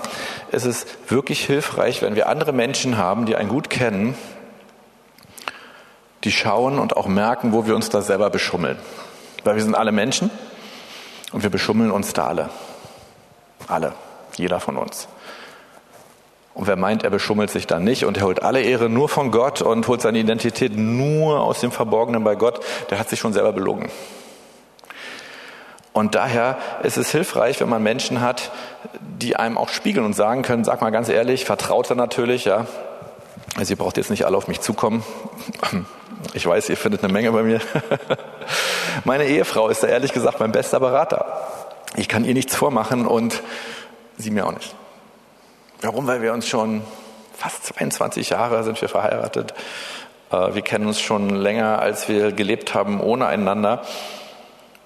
Es 0.50 0.64
ist 0.64 0.88
wirklich 1.10 1.44
hilfreich, 1.44 2.00
wenn 2.00 2.14
wir 2.14 2.30
andere 2.30 2.54
Menschen 2.54 2.96
haben, 2.96 3.26
die 3.26 3.36
einen 3.36 3.50
gut 3.50 3.68
kennen, 3.68 4.14
die 6.24 6.32
schauen 6.32 6.78
und 6.78 6.96
auch 6.96 7.06
merken, 7.06 7.52
wo 7.52 7.66
wir 7.66 7.74
uns 7.74 7.90
da 7.90 8.00
selber 8.00 8.30
beschummeln. 8.30 8.78
Weil 9.44 9.56
wir 9.56 9.62
sind 9.62 9.74
alle 9.74 9.92
Menschen 9.92 10.30
und 11.30 11.42
wir 11.42 11.50
beschummeln 11.50 11.90
uns 11.90 12.14
da 12.14 12.28
alle. 12.28 12.48
Alle. 13.68 13.92
Jeder 14.38 14.60
von 14.60 14.78
uns. 14.78 15.08
Und 16.54 16.68
wer 16.68 16.76
meint, 16.76 17.02
er 17.02 17.10
beschummelt 17.10 17.50
sich 17.50 17.66
dann 17.66 17.82
nicht 17.82 18.04
und 18.04 18.16
er 18.16 18.24
holt 18.24 18.42
alle 18.42 18.62
Ehre 18.62 18.88
nur 18.88 19.08
von 19.08 19.32
Gott 19.32 19.60
und 19.60 19.88
holt 19.88 20.00
seine 20.00 20.18
Identität 20.18 20.76
nur 20.76 21.40
aus 21.40 21.60
dem 21.60 21.72
Verborgenen 21.72 22.22
bei 22.22 22.36
Gott, 22.36 22.60
der 22.90 22.98
hat 23.00 23.08
sich 23.08 23.18
schon 23.18 23.32
selber 23.32 23.52
belogen. 23.52 23.90
Und 25.92 26.14
daher 26.14 26.58
ist 26.82 26.96
es 26.96 27.10
hilfreich, 27.10 27.60
wenn 27.60 27.68
man 27.68 27.82
Menschen 27.82 28.20
hat, 28.20 28.52
die 29.00 29.36
einem 29.36 29.58
auch 29.58 29.68
spiegeln 29.68 30.06
und 30.06 30.14
sagen 30.14 30.42
können, 30.42 30.64
sag 30.64 30.80
mal 30.80 30.90
ganz 30.90 31.08
ehrlich, 31.08 31.44
Vertraute 31.44 31.96
natürlich, 31.96 32.44
ja. 32.44 32.66
Also 33.56 33.72
ihr 33.72 33.76
braucht 33.76 33.96
jetzt 33.96 34.10
nicht 34.10 34.26
alle 34.26 34.36
auf 34.36 34.48
mich 34.48 34.60
zukommen. 34.60 35.04
Ich 36.32 36.46
weiß, 36.46 36.70
ihr 36.70 36.78
findet 36.78 37.04
eine 37.04 37.12
Menge 37.12 37.30
bei 37.32 37.42
mir. 37.42 37.60
Meine 39.04 39.26
Ehefrau 39.26 39.68
ist 39.68 39.82
da 39.82 39.88
ehrlich 39.88 40.12
gesagt 40.12 40.40
mein 40.40 40.52
bester 40.52 40.80
Berater. 40.80 41.26
Ich 41.96 42.08
kann 42.08 42.24
ihr 42.24 42.32
nichts 42.32 42.56
vormachen 42.56 43.06
und 43.06 43.42
sie 44.16 44.30
mir 44.30 44.46
auch 44.46 44.52
nicht. 44.52 44.74
Warum? 45.84 46.06
Weil 46.06 46.22
wir 46.22 46.32
uns 46.32 46.48
schon 46.48 46.80
fast 47.36 47.66
22 47.66 48.30
Jahre 48.30 48.64
sind 48.64 48.80
wir 48.80 48.88
verheiratet. 48.88 49.52
Äh, 50.32 50.54
wir 50.54 50.62
kennen 50.62 50.86
uns 50.86 50.98
schon 50.98 51.28
länger, 51.28 51.78
als 51.78 52.08
wir 52.08 52.32
gelebt 52.32 52.74
haben 52.74 53.02
ohne 53.02 53.26
einander. 53.26 53.82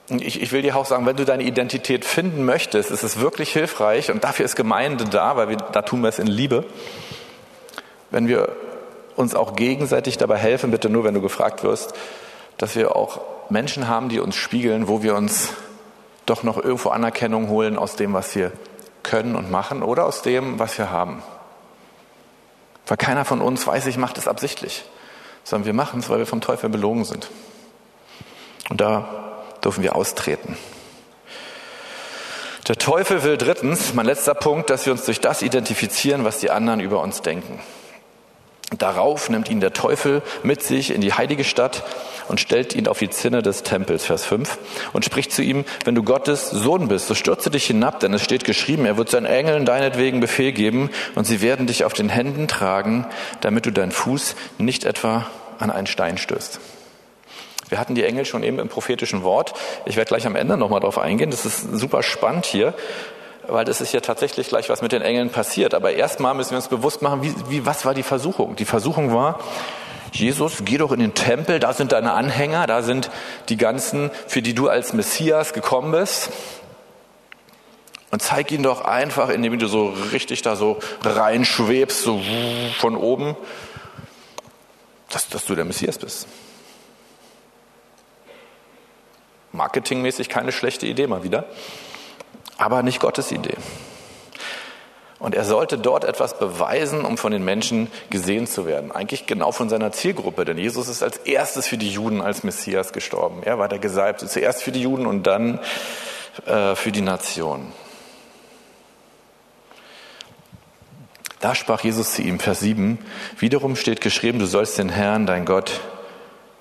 Ich, 0.09 0.43
ich 0.43 0.51
will 0.51 0.63
dir 0.63 0.75
auch 0.75 0.87
sagen, 0.87 1.07
wenn 1.07 1.15
du 1.15 1.25
deine 1.25 1.45
Identität 1.45 2.05
finden 2.05 2.45
möchtest, 2.45 2.91
ist 2.91 3.05
es 3.05 3.21
wirklich 3.21 3.53
hilfreich 3.53 4.11
und 4.11 4.25
dafür 4.25 4.45
ist 4.45 4.57
Gemeinde 4.57 5.05
da, 5.05 5.37
weil 5.37 5.51
wir, 5.51 5.59
da 5.59 5.83
tun 5.83 6.01
wir 6.01 6.09
es 6.09 6.19
in 6.19 6.27
Liebe. 6.27 6.65
Wenn 8.11 8.27
wir 8.27 8.49
uns 9.15 9.37
auch 9.37 9.55
gegenseitig 9.55 10.19
dabei 10.19 10.39
helfen, 10.39 10.73
bitte 10.73 10.91
nur, 10.91 11.05
wenn 11.05 11.15
du 11.15 11.21
gefragt 11.21 11.63
wirst, 11.63 11.93
dass 12.57 12.75
wir 12.75 12.97
auch 12.97 13.21
Menschen 13.51 13.87
haben, 13.87 14.09
die 14.09 14.19
uns 14.19 14.35
spiegeln, 14.35 14.89
wo 14.89 15.01
wir 15.05 15.15
uns 15.15 15.51
doch 16.27 16.43
noch 16.43 16.57
irgendwo 16.57 16.89
Anerkennung 16.89 17.49
holen 17.51 17.79
aus 17.79 17.95
dem, 17.95 18.15
was 18.15 18.35
wir 18.35 18.51
können 19.09 19.37
und 19.37 19.51
machen 19.51 19.83
oder 19.83 20.05
aus 20.05 20.23
dem, 20.23 20.59
was 20.59 20.77
wir 20.79 20.91
haben. 20.91 21.23
Weil 22.87 22.97
keiner 22.97 23.25
von 23.25 23.41
uns 23.41 23.67
weiß, 23.67 23.87
ich 23.87 23.97
mache 23.97 24.15
das 24.15 24.29
absichtlich, 24.29 24.85
sondern 25.45 25.67
wir 25.67 25.75
machen 25.75 26.01
es, 26.01 26.09
weil 26.09 26.19
wir 26.19 26.27
vom 26.27 26.41
Teufel 26.41 26.71
belogen 26.71 27.05
sind. 27.05 27.31
Und 28.71 28.81
da 28.81 29.09
dürfen 29.65 29.83
wir 29.83 29.97
austreten. 29.97 30.57
Der 32.67 32.77
Teufel 32.77 33.23
will 33.23 33.39
drittens, 33.39 33.95
mein 33.95 34.05
letzter 34.05 34.35
Punkt, 34.35 34.69
dass 34.69 34.85
wir 34.85 34.93
uns 34.93 35.07
durch 35.07 35.21
das 35.21 35.41
identifizieren, 35.41 36.25
was 36.25 36.39
die 36.39 36.51
anderen 36.51 36.81
über 36.81 37.01
uns 37.01 37.23
denken. 37.23 37.61
Darauf 38.77 39.31
nimmt 39.31 39.49
ihn 39.49 39.61
der 39.61 39.73
Teufel 39.73 40.23
mit 40.43 40.63
sich 40.63 40.91
in 40.91 41.01
die 41.01 41.15
heilige 41.15 41.45
Stadt 41.45 41.83
und 42.29 42.39
stellt 42.39 42.75
ihn 42.75 42.87
auf 42.87 42.99
die 42.99 43.09
Zinne 43.09 43.41
des 43.41 43.63
Tempels, 43.63 44.05
Vers 44.05 44.27
5, 44.27 44.59
und 44.93 45.07
spricht 45.07 45.33
zu 45.33 45.43
ihm, 45.43 45.65
wenn 45.85 45.95
du 45.95 46.03
Gottes 46.03 46.51
Sohn 46.51 46.89
bist, 46.89 47.09
so 47.09 47.15
stürze 47.15 47.51
dich 47.51 47.67
hinab, 47.67 48.01
denn 48.01 48.13
es 48.13 48.23
steht 48.23 48.45
geschrieben, 48.45 48.85
er 48.85 48.99
wird 48.99 49.09
seinen 49.09 49.25
Engeln 49.25 49.65
deinetwegen 49.65 50.21
Befehl 50.21 50.53
geben 50.53 50.91
und 51.15 51.27
sie 51.27 51.41
werden 51.41 51.67
dich 51.67 51.85
auf 51.85 51.95
den 51.95 52.11
Händen 52.11 52.47
tragen, 52.47 53.07
damit 53.41 53.65
du 53.65 53.73
deinen 53.73 53.93
Fuß 53.93 54.37
nicht 54.59 54.85
etwa 54.85 55.27
an 55.59 55.71
einen 55.71 55.87
Stein 55.87 56.19
stößt. 56.19 56.61
Wir 57.71 57.79
hatten 57.79 57.95
die 57.95 58.05
Engel 58.05 58.25
schon 58.25 58.43
eben 58.43 58.59
im 58.59 58.69
prophetischen 58.69 59.23
Wort. 59.23 59.55
Ich 59.85 59.97
werde 59.97 60.09
gleich 60.09 60.27
am 60.27 60.37
Ende 60.37 60.57
nochmal 60.57 60.81
drauf 60.81 60.99
eingehen. 60.99 61.31
Das 61.31 61.45
ist 61.45 61.61
super 61.73 62.03
spannend 62.03 62.47
hier, 62.47 62.75
weil 63.49 63.65
das 63.65 63.81
ist 63.81 63.93
ja 63.93 64.01
tatsächlich 64.01 64.49
gleich 64.49 64.69
was 64.69 64.83
mit 64.83 64.93
den 64.93 65.03
Engeln 65.03 65.31
passiert. 65.31 65.75
Aber 65.75 65.93
erstmal 65.93 66.35
müssen 66.35 66.51
wir 66.51 66.59
uns 66.59 66.69
bewusst 66.69 67.03
machen, 67.03 67.23
wie, 67.23 67.35
wie, 67.49 67.67
was 67.67 67.85
war 67.85 67.95
die 67.95 68.03
Versuchung? 68.03 68.57
Die 68.57 68.65
Versuchung 68.65 69.13
war, 69.13 69.39
Jesus, 70.13 70.63
geh 70.65 70.79
doch 70.79 70.93
in 70.93 71.01
den 71.01 71.15
Tempel, 71.15 71.59
da 71.59 71.73
sind 71.73 71.93
deine 71.93 72.13
Anhänger, 72.13 72.67
da 72.67 72.83
sind 72.83 73.11
die 73.49 73.57
ganzen, 73.57 74.11
für 74.27 74.43
die 74.43 74.55
du 74.55 74.69
als 74.69 74.93
Messias 74.93 75.53
gekommen 75.53 75.93
bist. 75.93 76.31
Und 78.11 78.23
zeig 78.23 78.51
ihnen 78.51 78.63
doch 78.63 78.83
einfach, 78.83 79.29
indem 79.29 79.59
du 79.59 79.67
so 79.67 79.93
richtig 80.13 80.41
da 80.41 80.57
so 80.57 80.79
reinschwebst, 81.05 82.03
so 82.03 82.23
von 82.79 82.97
oben, 82.97 83.37
dass, 85.11 85.29
dass 85.29 85.45
du 85.45 85.55
der 85.55 85.67
Messias 85.67 85.99
bist. 85.99 86.27
Marketingmäßig 89.53 90.29
keine 90.29 90.53
schlechte 90.53 90.87
Idee 90.87 91.07
mal 91.07 91.23
wieder, 91.23 91.45
aber 92.59 92.83
nicht 92.83 93.01
Gottes 93.01 93.33
Idee. 93.33 93.57
Und 95.19 95.35
er 95.35 95.45
sollte 95.45 95.79
dort 95.79 96.05
etwas 96.05 96.39
beweisen, 96.39 97.05
um 97.05 97.17
von 97.19 97.33
den 97.33 97.45
Menschen 97.45 97.91
gesehen 98.09 98.47
zu 98.47 98.67
werden. 98.67 98.93
Eigentlich 98.93 99.27
genau 99.27 99.51
von 99.51 99.69
seiner 99.69 99.91
Zielgruppe, 99.91 100.45
denn 100.45 100.59
Jesus 100.59 100.89
ist 100.89 101.03
als 101.03 101.17
erstes 101.19 101.67
für 101.67 101.79
die 101.79 101.91
Juden 101.91 102.21
als 102.21 102.45
Messias 102.45 102.93
gestorben. 102.93 103.43
Er 103.43 103.59
war 103.59 103.69
der 103.69 103.81
Gesalbte, 103.81 104.29
zuerst 104.29 104.63
für 104.63 104.71
die 104.71 104.83
Juden 104.83 105.07
und 105.07 105.27
dann 105.27 105.59
äh, 106.47 106.77
für 106.77 106.93
die 106.93 107.01
Nation. 107.01 107.73
Da 111.41 111.55
sprach 111.55 111.83
Jesus 111.83 112.15
zu 112.15 112.23
ihm, 112.23 112.39
Vers 112.39 112.61
7, 112.61 112.99
wiederum 113.39 113.75
steht 113.77 114.01
geschrieben, 114.01 114.39
du 114.39 114.47
sollst 114.47 114.79
den 114.79 114.89
Herrn, 114.89 115.27
dein 115.27 115.45
Gott, 115.45 115.81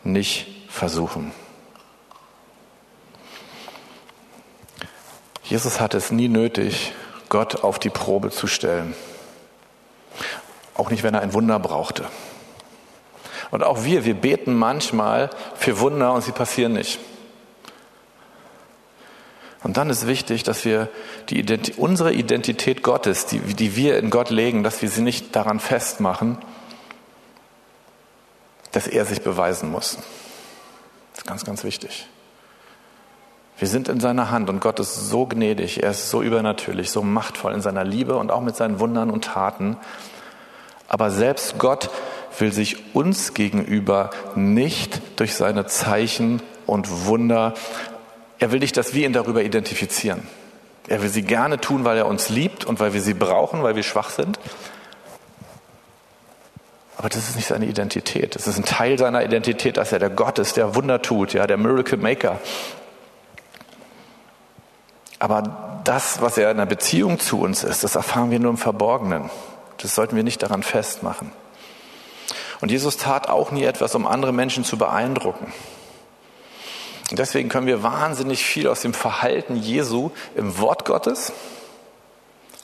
nicht 0.03 0.47
versuchen. 0.69 1.31
Jesus 5.49 5.79
hat 5.79 5.93
es 5.93 6.11
nie 6.11 6.27
nötig, 6.27 6.93
Gott 7.29 7.63
auf 7.63 7.79
die 7.79 7.89
Probe 7.89 8.31
zu 8.31 8.47
stellen. 8.47 8.93
Auch 10.73 10.89
nicht, 10.89 11.03
wenn 11.03 11.13
er 11.13 11.21
ein 11.21 11.33
Wunder 11.33 11.57
brauchte. 11.59 12.05
Und 13.49 13.63
auch 13.63 13.83
wir, 13.83 14.03
wir 14.03 14.15
beten 14.15 14.55
manchmal 14.55 15.29
für 15.55 15.79
Wunder 15.79 16.13
und 16.13 16.21
sie 16.21 16.33
passieren 16.33 16.73
nicht. 16.73 16.99
Und 19.63 19.77
dann 19.77 19.89
ist 19.89 20.05
wichtig, 20.05 20.43
dass 20.43 20.65
wir 20.65 20.89
die 21.29 21.39
Ident 21.39 21.77
unsere 21.77 22.13
Identität 22.13 22.83
Gottes, 22.83 23.25
die, 23.25 23.39
die 23.39 23.75
wir 23.75 23.97
in 23.97 24.09
Gott 24.09 24.29
legen, 24.29 24.63
dass 24.63 24.81
wir 24.81 24.89
sie 24.89 25.01
nicht 25.01 25.35
daran 25.35 25.59
festmachen, 25.59 26.37
dass 28.71 28.87
er 28.87 29.05
sich 29.05 29.21
beweisen 29.21 29.71
muss. 29.71 29.95
Das 31.11 31.19
ist 31.19 31.27
ganz, 31.27 31.45
ganz 31.45 31.63
wichtig. 31.63 32.07
Wir 33.57 33.67
sind 33.67 33.89
in 33.89 33.99
seiner 33.99 34.29
Hand 34.29 34.49
und 34.49 34.59
Gott 34.59 34.79
ist 34.79 35.09
so 35.09 35.25
gnädig, 35.25 35.81
er 35.81 35.91
ist 35.91 36.11
so 36.11 36.21
übernatürlich, 36.21 36.91
so 36.91 37.01
machtvoll 37.01 37.53
in 37.53 37.61
seiner 37.61 37.83
Liebe 37.83 38.15
und 38.15 38.31
auch 38.31 38.41
mit 38.41 38.55
seinen 38.55 38.79
Wundern 38.79 39.09
und 39.09 39.23
Taten. 39.23 39.77
Aber 40.87 41.09
selbst 41.09 41.57
Gott 41.57 41.89
will 42.37 42.53
sich 42.53 42.93
uns 42.95 43.33
gegenüber 43.33 44.11
nicht 44.35 45.01
durch 45.15 45.33
seine 45.33 45.65
Zeichen 45.65 46.41
und 46.67 47.05
Wunder, 47.07 47.55
er 48.39 48.51
will 48.51 48.59
nicht, 48.59 48.77
dass 48.77 48.93
wir 48.93 49.07
ihn 49.07 49.13
darüber 49.13 49.41
identifizieren. 49.41 50.27
Er 50.87 51.01
will 51.01 51.09
sie 51.09 51.23
gerne 51.23 51.59
tun, 51.59 51.83
weil 51.83 51.97
er 51.97 52.05
uns 52.05 52.29
liebt 52.29 52.63
und 52.63 52.79
weil 52.79 52.93
wir 52.93 53.01
sie 53.01 53.15
brauchen, 53.15 53.63
weil 53.63 53.75
wir 53.75 53.83
schwach 53.83 54.11
sind. 54.11 54.39
Aber 56.97 57.09
das 57.09 57.29
ist 57.29 57.35
nicht 57.35 57.47
seine 57.47 57.65
Identität. 57.65 58.35
Es 58.35 58.47
ist 58.47 58.57
ein 58.57 58.65
Teil 58.65 58.97
seiner 58.97 59.23
Identität, 59.23 59.77
dass 59.77 59.91
er 59.91 59.99
der 59.99 60.09
Gott 60.09 60.39
ist, 60.39 60.57
der 60.57 60.75
Wunder 60.75 61.01
tut, 61.01 61.33
ja, 61.33 61.47
der 61.47 61.57
Miracle 61.57 61.97
Maker, 61.97 62.39
aber 65.19 65.79
das, 65.83 66.21
was 66.21 66.37
er 66.37 66.51
in 66.51 66.57
einer 66.57 66.65
Beziehung 66.65 67.19
zu 67.19 67.39
uns 67.39 67.63
ist, 67.63 67.83
das 67.83 67.95
erfahren 67.95 68.31
wir 68.31 68.39
nur 68.39 68.51
im 68.51 68.57
Verborgenen. 68.57 69.29
Das 69.77 69.95
sollten 69.95 70.15
wir 70.15 70.23
nicht 70.23 70.43
daran 70.43 70.63
festmachen. 70.63 71.31
Und 72.61 72.71
Jesus 72.71 72.97
tat 72.97 73.29
auch 73.29 73.51
nie 73.51 73.63
etwas, 73.63 73.95
um 73.95 74.07
andere 74.07 74.33
Menschen 74.33 74.63
zu 74.63 74.77
beeindrucken. 74.77 75.53
Und 77.09 77.19
deswegen 77.19 77.49
können 77.49 77.67
wir 77.67 77.83
wahnsinnig 77.83 78.43
viel 78.43 78.67
aus 78.67 78.81
dem 78.81 78.93
Verhalten 78.93 79.55
Jesu 79.55 80.11
im 80.35 80.59
Wort 80.59 80.85
Gottes 80.85 81.31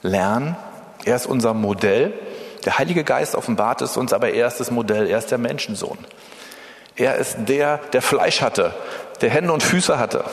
lernen. 0.02 0.56
Er 1.04 1.16
ist 1.16 1.26
unser 1.26 1.54
Modell. 1.54 2.12
Der 2.64 2.78
Heilige 2.78 3.04
Geist 3.04 3.34
offenbart 3.34 3.82
es 3.82 3.96
uns, 3.96 4.12
aber 4.12 4.30
er 4.30 4.46
ist 4.46 4.60
das 4.60 4.70
Modell, 4.70 5.06
er 5.06 5.18
ist 5.18 5.30
der 5.30 5.38
Menschensohn. 5.38 5.98
Er 6.96 7.16
ist 7.16 7.36
der, 7.46 7.78
der 7.92 8.02
Fleisch 8.02 8.42
hatte, 8.42 8.74
der 9.20 9.30
Hände 9.30 9.52
und 9.52 9.62
Füße 9.62 9.98
hatte 9.98 10.24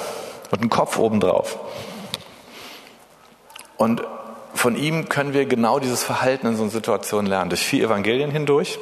und 0.51 0.61
einen 0.61 0.69
Kopf 0.69 0.97
obendrauf. 0.97 1.57
Und 3.81 4.03
von 4.53 4.75
ihm 4.75 5.09
können 5.09 5.33
wir 5.33 5.47
genau 5.47 5.79
dieses 5.79 6.03
Verhalten 6.03 6.45
in 6.45 6.55
so 6.55 6.61
einer 6.61 6.71
Situation 6.71 7.25
lernen. 7.25 7.49
Durch 7.49 7.63
vier 7.63 7.85
Evangelien 7.85 8.29
hindurch 8.29 8.77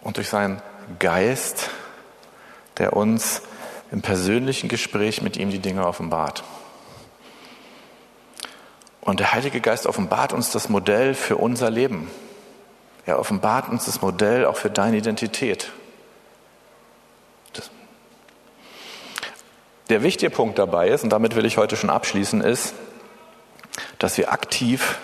und 0.00 0.16
durch 0.16 0.28
seinen 0.28 0.60
Geist, 0.98 1.70
der 2.78 2.96
uns 2.96 3.42
im 3.92 4.02
persönlichen 4.02 4.68
Gespräch 4.68 5.22
mit 5.22 5.36
ihm 5.36 5.50
die 5.50 5.60
Dinge 5.60 5.86
offenbart. 5.86 6.42
Und 9.00 9.20
der 9.20 9.32
Heilige 9.32 9.60
Geist 9.60 9.86
offenbart 9.86 10.32
uns 10.32 10.50
das 10.50 10.68
Modell 10.68 11.14
für 11.14 11.36
unser 11.36 11.70
Leben. 11.70 12.10
Er 13.06 13.20
offenbart 13.20 13.68
uns 13.68 13.84
das 13.84 14.02
Modell 14.02 14.44
auch 14.44 14.56
für 14.56 14.70
deine 14.70 14.96
Identität. 14.96 15.70
Der 19.88 20.02
wichtige 20.02 20.30
Punkt 20.34 20.58
dabei 20.58 20.88
ist, 20.88 21.04
und 21.04 21.10
damit 21.10 21.36
will 21.36 21.44
ich 21.44 21.58
heute 21.58 21.76
schon 21.76 21.90
abschließen, 21.90 22.40
ist, 22.40 22.74
dass 24.02 24.18
wir 24.18 24.32
aktiv 24.32 24.98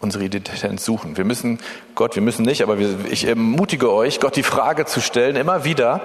unsere 0.00 0.24
Identität 0.24 0.80
suchen. 0.80 1.16
Wir 1.16 1.24
müssen 1.24 1.58
Gott, 1.94 2.14
wir 2.14 2.22
müssen 2.22 2.44
nicht, 2.44 2.62
aber 2.62 2.78
ich 2.78 3.26
ermutige 3.26 3.92
euch, 3.92 4.20
Gott 4.20 4.36
die 4.36 4.42
Frage 4.42 4.86
zu 4.86 5.00
stellen, 5.00 5.36
immer 5.36 5.64
wieder, 5.64 6.00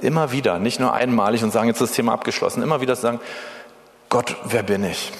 immer 0.00 0.32
wieder, 0.32 0.58
nicht 0.58 0.80
nur 0.80 0.92
einmalig 0.92 1.44
und 1.44 1.52
sagen, 1.52 1.68
jetzt 1.68 1.80
ist 1.80 1.90
das 1.90 1.96
Thema 1.96 2.12
abgeschlossen, 2.12 2.62
immer 2.62 2.80
wieder 2.80 2.96
zu 2.96 3.02
sagen, 3.02 3.20
Gott, 4.08 4.36
wer 4.44 4.62
bin 4.62 4.82
ich? 4.82 5.12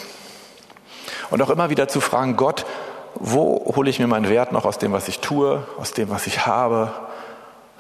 Und 1.30 1.40
auch 1.42 1.50
immer 1.50 1.70
wieder 1.70 1.86
zu 1.86 2.00
fragen, 2.00 2.36
Gott, 2.36 2.66
wo 3.14 3.72
hole 3.76 3.90
ich 3.90 4.00
mir 4.00 4.06
meinen 4.06 4.28
Wert 4.28 4.50
noch 4.52 4.64
aus 4.64 4.78
dem, 4.78 4.92
was 4.92 5.06
ich 5.06 5.20
tue, 5.20 5.62
aus 5.78 5.92
dem, 5.92 6.10
was 6.10 6.26
ich 6.26 6.46
habe, 6.46 6.90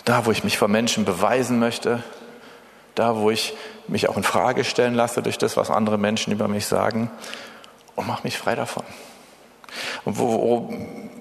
da, 0.04 0.26
wo 0.26 0.30
ich 0.30 0.44
mich 0.44 0.58
vor 0.58 0.68
Menschen 0.68 1.04
beweisen 1.04 1.58
möchte, 1.58 2.02
da, 2.94 3.16
wo 3.16 3.30
ich 3.30 3.54
mich 3.88 4.08
auch 4.08 4.16
in 4.16 4.22
Frage 4.22 4.62
stellen 4.62 4.94
lasse 4.94 5.22
durch 5.22 5.38
das, 5.38 5.56
was 5.56 5.70
andere 5.70 5.98
Menschen 5.98 6.32
über 6.32 6.46
mich 6.46 6.66
sagen 6.66 7.10
und 8.00 8.06
mach 8.06 8.24
mich 8.24 8.38
frei 8.38 8.54
davon. 8.54 8.84
Und 10.04 10.18
wo, 10.18 10.32
wo 10.32 10.74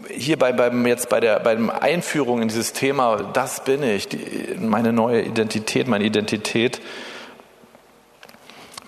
hier 0.10 0.40
bei, 0.40 0.52
beim, 0.52 0.86
jetzt 0.88 1.10
bei 1.10 1.20
der, 1.20 1.40
bei 1.40 1.58
Einführung 1.82 2.42
in 2.42 2.48
dieses 2.48 2.74
Thema, 2.74 3.18
das 3.34 3.64
bin 3.64 3.84
ich, 3.84 4.08
die, 4.08 4.56
meine 4.60 4.92
neue 4.92 5.22
Identität, 5.22 5.88
meine 5.88 6.04
Identität, 6.04 6.82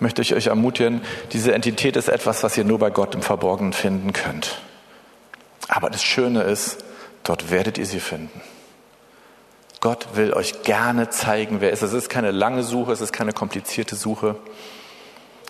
möchte 0.00 0.22
ich 0.22 0.34
euch 0.34 0.48
ermutigen, 0.48 1.02
diese 1.32 1.54
Entität 1.54 1.96
ist 1.96 2.08
etwas, 2.08 2.42
was 2.42 2.58
ihr 2.58 2.64
nur 2.64 2.78
bei 2.78 2.90
Gott 2.90 3.14
im 3.14 3.22
Verborgenen 3.22 3.72
finden 3.72 4.12
könnt. 4.12 4.60
Aber 5.68 5.90
das 5.90 6.02
Schöne 6.02 6.42
ist, 6.42 6.78
dort 7.22 7.50
werdet 7.50 7.78
ihr 7.78 7.86
sie 7.86 8.00
finden. 8.00 8.40
Gott 9.80 10.08
will 10.14 10.32
euch 10.32 10.62
gerne 10.62 11.10
zeigen, 11.10 11.60
wer 11.60 11.68
er 11.68 11.74
ist. 11.74 11.82
Es 11.82 11.92
ist 11.92 12.08
keine 12.08 12.30
lange 12.30 12.62
Suche, 12.62 12.92
es 12.92 13.00
ist 13.00 13.12
keine 13.12 13.32
komplizierte 13.32 13.96
Suche 13.96 14.36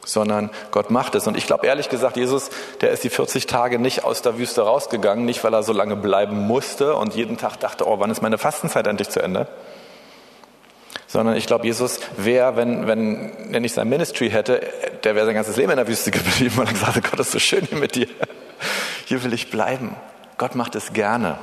sondern 0.04 0.50
Gott 0.70 0.90
macht 0.90 1.14
es. 1.14 1.26
Und 1.26 1.36
ich 1.36 1.46
glaube 1.46 1.66
ehrlich 1.66 1.88
gesagt, 1.88 2.16
Jesus, 2.16 2.50
der 2.80 2.90
ist 2.90 3.04
die 3.04 3.10
40 3.10 3.46
Tage 3.46 3.78
nicht 3.78 4.04
aus 4.04 4.22
der 4.22 4.38
Wüste 4.38 4.62
rausgegangen, 4.62 5.24
nicht 5.24 5.42
weil 5.44 5.54
er 5.54 5.62
so 5.62 5.72
lange 5.72 5.96
bleiben 5.96 6.46
musste 6.46 6.96
und 6.96 7.14
jeden 7.14 7.38
Tag 7.38 7.60
dachte, 7.60 7.86
oh, 7.86 7.98
wann 8.00 8.10
ist 8.10 8.22
meine 8.22 8.38
Fastenzeit 8.38 8.86
endlich 8.86 9.10
zu 9.10 9.22
Ende? 9.22 9.46
Sondern 11.06 11.36
ich 11.36 11.46
glaube, 11.46 11.66
Jesus 11.66 12.00
wäre, 12.16 12.56
wenn, 12.56 12.86
wenn 12.86 13.52
er 13.52 13.60
nicht 13.60 13.74
sein 13.74 13.88
Ministry 13.88 14.30
hätte, 14.30 14.66
der 15.04 15.14
wäre 15.14 15.26
sein 15.26 15.34
ganzes 15.34 15.56
Leben 15.56 15.70
in 15.70 15.76
der 15.76 15.88
Wüste 15.88 16.10
geblieben 16.12 16.58
und 16.58 16.68
gesagt, 16.68 17.10
Gott 17.10 17.20
ist 17.20 17.32
so 17.32 17.38
schön 17.38 17.64
hier 17.66 17.78
mit 17.78 17.94
dir. 17.94 18.08
Hier 19.06 19.22
will 19.22 19.32
ich 19.32 19.50
bleiben. 19.50 19.94
Gott 20.38 20.54
macht 20.54 20.74
es 20.74 20.92
gerne. 20.92 21.38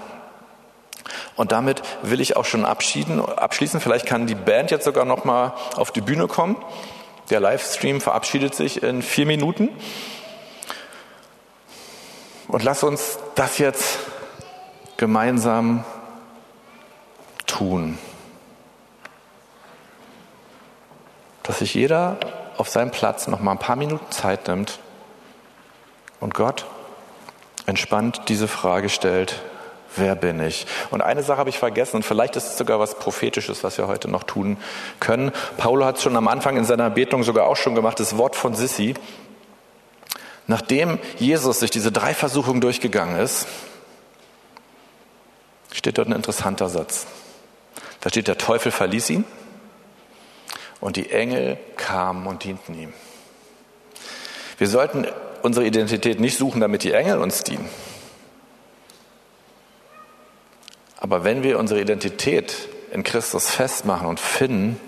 Und 1.36 1.52
damit 1.52 1.82
will 2.02 2.20
ich 2.20 2.36
auch 2.36 2.46
schon 2.46 2.66
abschieden, 2.66 3.24
abschließen. 3.24 3.80
Vielleicht 3.80 4.06
kann 4.06 4.28
die 4.28 4.36
Band 4.36 4.72
jetzt 4.72 4.84
sogar 4.84 5.06
noch 5.06 5.24
mal 5.24 5.54
auf 5.76 5.92
die 5.92 6.02
Bühne 6.02 6.28
kommen. 6.28 6.58
Der 7.30 7.40
Livestream 7.40 8.02
verabschiedet 8.02 8.56
sich 8.56 8.82
in 8.82 9.02
vier 9.02 9.26
Minuten. 9.26 9.70
Und 12.48 12.64
lass 12.64 12.84
uns 12.84 13.20
das 13.36 13.60
jetzt 13.60 14.00
gemeinsam 14.98 15.84
tun. 17.46 18.00
Dass 21.44 21.60
sich 21.60 21.74
jeder 21.76 22.18
auf 22.58 22.70
seinem 22.70 22.92
Platz 22.92 23.28
noch 23.28 23.40
mal 23.40 23.52
ein 23.52 23.60
paar 23.60 23.76
Minuten 23.76 24.12
Zeit 24.12 24.48
nimmt 24.48 24.80
und 26.20 26.34
Gott 26.34 26.66
entspannt 27.66 28.24
diese 28.28 28.48
Frage 28.48 28.90
stellt, 28.90 29.42
wer 29.96 30.16
bin 30.16 30.40
ich? 30.42 30.66
Und 30.92 31.02
eine 31.02 31.24
Sache 31.24 31.40
habe 31.40 31.50
ich 31.50 31.60
vergessen 31.60 31.98
und 31.98 32.04
vielleicht 32.04 32.36
ist 32.36 32.48
es 32.48 32.58
sogar 32.58 32.80
was 32.80 32.96
Prophetisches, 32.96 33.64
was 33.64 33.78
wir 33.78 33.88
heute 33.88 34.10
noch 34.10 34.24
tun 34.24 34.58
können. 35.00 35.32
Paulo 35.58 35.86
hat 35.86 35.98
es 35.98 36.04
schon 36.04 36.16
am 36.16 36.28
Anfang 36.28 36.58
in 36.58 36.66
seiner 36.66 36.90
Betung 36.90 37.24
sogar 37.24 37.48
auch 37.48 37.58
schon 37.58 37.76
gemacht, 37.76 38.00
das 38.00 38.18
Wort 38.18 38.36
von 38.36 38.56
Sissi. 38.56 38.94
Nachdem 40.48 40.98
Jesus 41.18 41.60
durch 41.60 41.72
diese 41.72 41.92
drei 41.92 42.14
Versuchungen 42.14 42.62
durchgegangen 42.62 43.20
ist, 43.20 43.48
steht 45.72 45.98
dort 45.98 46.08
ein 46.08 46.16
interessanter 46.16 46.70
Satz. 46.70 47.06
Da 48.02 48.10
steht, 48.10 48.28
der 48.28 48.38
Teufel 48.38 48.72
verließ 48.72 49.10
ihn 49.12 49.26
und 50.80 50.96
die 50.96 51.12
Engel 51.12 51.58
kamen 51.76 52.26
und 52.28 52.44
dienten 52.44 52.74
ihm. 52.74 52.94
Wir 54.58 54.68
sollten 54.68 55.08
unsere 55.42 55.66
Identität 55.66 56.20
nicht 56.20 56.38
suchen, 56.38 56.62
damit 56.62 56.84
die 56.84 56.94
Engel 56.94 57.20
uns 57.20 57.44
dienen. 57.44 57.70
Aber 61.10 61.24
wenn 61.24 61.42
wir 61.42 61.58
unsere 61.58 61.82
Identität 61.82 62.54
in 62.92 63.02
Christus 63.02 63.50
festmachen 63.50 64.06
und 64.08 64.20
finden, 64.20 64.80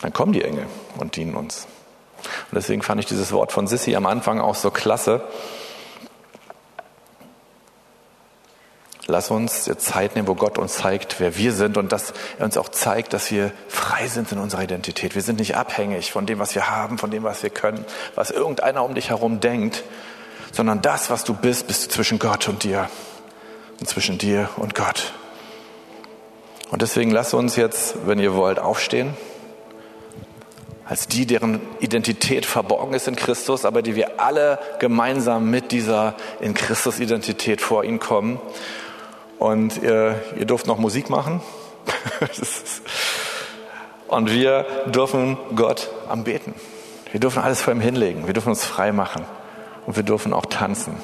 dann 0.00 0.14
kommen 0.14 0.32
die 0.32 0.42
Engel 0.42 0.64
und 0.96 1.16
dienen 1.16 1.34
uns. 1.34 1.66
Und 2.50 2.54
deswegen 2.54 2.80
fand 2.80 3.00
ich 3.00 3.06
dieses 3.06 3.32
Wort 3.32 3.52
von 3.52 3.66
Sissi 3.66 3.94
am 3.94 4.06
Anfang 4.06 4.40
auch 4.40 4.54
so 4.54 4.70
klasse. 4.70 5.20
Lass 9.08 9.30
uns 9.30 9.66
jetzt 9.66 9.84
Zeit 9.84 10.16
nehmen, 10.16 10.26
wo 10.26 10.36
Gott 10.36 10.56
uns 10.56 10.76
zeigt, 10.76 11.20
wer 11.20 11.36
wir 11.36 11.52
sind 11.52 11.76
und 11.76 11.92
dass 11.92 12.14
er 12.38 12.46
uns 12.46 12.56
auch 12.56 12.70
zeigt, 12.70 13.12
dass 13.12 13.30
wir 13.30 13.52
frei 13.68 14.08
sind 14.08 14.32
in 14.32 14.38
unserer 14.38 14.62
Identität. 14.62 15.14
Wir 15.14 15.20
sind 15.20 15.38
nicht 15.38 15.54
abhängig 15.54 16.12
von 16.12 16.24
dem, 16.24 16.38
was 16.38 16.54
wir 16.54 16.70
haben, 16.70 16.96
von 16.96 17.10
dem, 17.10 17.24
was 17.24 17.42
wir 17.42 17.50
können, 17.50 17.84
was 18.14 18.30
irgendeiner 18.30 18.82
um 18.82 18.94
dich 18.94 19.10
herum 19.10 19.40
denkt, 19.40 19.84
sondern 20.50 20.80
das, 20.80 21.10
was 21.10 21.24
du 21.24 21.34
bist, 21.34 21.66
bist 21.66 21.84
du 21.84 21.90
zwischen 21.90 22.18
Gott 22.18 22.48
und 22.48 22.64
dir 22.64 22.88
und 23.80 23.88
zwischen 23.88 24.18
dir 24.18 24.48
und 24.56 24.74
Gott. 24.74 25.12
Und 26.70 26.82
deswegen 26.82 27.10
lass 27.10 27.34
uns 27.34 27.56
jetzt, 27.56 28.06
wenn 28.06 28.18
ihr 28.18 28.34
wollt, 28.34 28.58
aufstehen 28.58 29.14
als 30.86 31.08
die, 31.08 31.26
deren 31.26 31.60
Identität 31.80 32.46
verborgen 32.46 32.94
ist 32.94 33.08
in 33.08 33.16
Christus, 33.16 33.64
aber 33.64 33.82
die 33.82 33.96
wir 33.96 34.20
alle 34.20 34.60
gemeinsam 34.78 35.50
mit 35.50 35.72
dieser 35.72 36.14
in 36.40 36.54
Christus 36.54 37.00
Identität 37.00 37.60
vor 37.60 37.82
ihn 37.82 37.98
kommen. 37.98 38.40
Und 39.38 39.82
ihr, 39.82 40.22
ihr 40.38 40.46
dürft 40.46 40.68
noch 40.68 40.78
Musik 40.78 41.10
machen. 41.10 41.42
Und 44.08 44.30
wir 44.30 44.64
dürfen 44.86 45.36
Gott 45.56 45.90
anbeten. 46.08 46.54
Wir 47.10 47.18
dürfen 47.18 47.42
alles 47.42 47.60
vor 47.60 47.74
ihm 47.74 47.80
hinlegen. 47.80 48.28
Wir 48.28 48.34
dürfen 48.34 48.50
uns 48.50 48.64
frei 48.64 48.92
machen. 48.92 49.24
Und 49.86 49.96
wir 49.96 50.04
dürfen 50.04 50.32
auch 50.32 50.46
tanzen. 50.46 50.96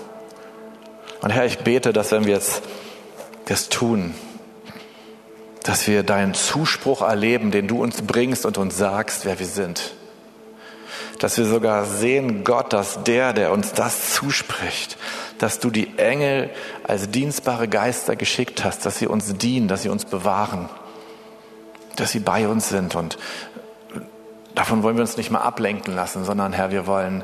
Und 1.22 1.30
Herr, 1.30 1.46
ich 1.46 1.58
bete, 1.58 1.92
dass 1.92 2.10
wenn 2.10 2.26
wir 2.26 2.34
jetzt 2.34 2.62
das 3.46 3.68
tun, 3.68 4.14
dass 5.62 5.86
wir 5.86 6.02
deinen 6.02 6.34
Zuspruch 6.34 7.02
erleben, 7.02 7.52
den 7.52 7.68
du 7.68 7.80
uns 7.80 8.02
bringst 8.02 8.44
und 8.44 8.58
uns 8.58 8.76
sagst, 8.76 9.24
wer 9.24 9.38
wir 9.38 9.46
sind. 9.46 9.94
Dass 11.20 11.38
wir 11.38 11.44
sogar 11.44 11.84
sehen, 11.84 12.42
Gott, 12.42 12.72
dass 12.72 13.04
der, 13.04 13.32
der 13.32 13.52
uns 13.52 13.72
das 13.72 14.14
zuspricht, 14.14 14.98
dass 15.38 15.60
du 15.60 15.70
die 15.70 15.96
Engel 15.96 16.50
als 16.82 17.10
dienstbare 17.10 17.68
Geister 17.68 18.16
geschickt 18.16 18.64
hast, 18.64 18.84
dass 18.84 18.98
sie 18.98 19.06
uns 19.06 19.36
dienen, 19.36 19.68
dass 19.68 19.82
sie 19.82 19.88
uns 19.88 20.04
bewahren, 20.04 20.68
dass 21.94 22.10
sie 22.10 22.20
bei 22.20 22.48
uns 22.48 22.68
sind. 22.68 22.96
Und 22.96 23.18
davon 24.56 24.82
wollen 24.82 24.96
wir 24.96 25.02
uns 25.02 25.16
nicht 25.16 25.30
mal 25.30 25.42
ablenken 25.42 25.94
lassen, 25.94 26.24
sondern 26.24 26.52
Herr, 26.52 26.72
wir 26.72 26.88
wollen 26.88 27.22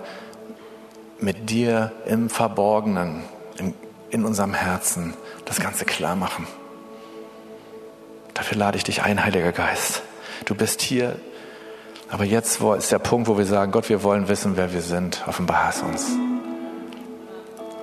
mit 1.19 1.51
dir 1.51 1.91
im 2.07 2.31
Verborgenen, 2.31 3.25
in, 4.11 4.25
unserem 4.25 4.55
Herzen 4.55 5.15
das 5.45 5.61
Ganze 5.61 5.85
klar 5.85 6.17
machen. 6.17 6.47
Dafür 8.35 8.59
lade 8.59 8.77
ich 8.77 8.85
dich 8.85 9.03
ein, 9.03 9.25
Heiliger 9.25 9.53
Geist. 9.53 10.03
Du 10.45 10.55
bist 10.55 10.81
hier, 10.81 11.17
aber 12.09 12.25
jetzt 12.25 12.61
ist 12.61 12.93
der 12.93 12.99
Punkt, 12.99 13.29
wo 13.29 13.37
wir 13.37 13.47
sagen, 13.47 13.73
Gott, 13.73 13.89
wir 13.89 14.03
wollen 14.03 14.29
wissen, 14.29 14.57
wer 14.57 14.73
wir 14.73 14.83
sind. 14.83 15.25
Offenbar 15.27 15.71
es 15.71 15.83
uns. 15.83 16.11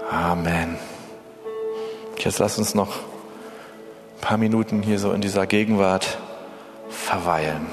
Amen. 0.10 0.78
Jetzt 2.18 2.40
lass 2.40 2.58
uns 2.58 2.74
noch 2.74 2.98
ein 2.98 4.22
paar 4.22 4.38
Minuten 4.38 4.82
hier 4.82 4.98
so 4.98 5.12
in 5.12 5.22
dieser 5.22 5.46
Gegenwart 5.46 6.18
verweilen. 6.90 7.68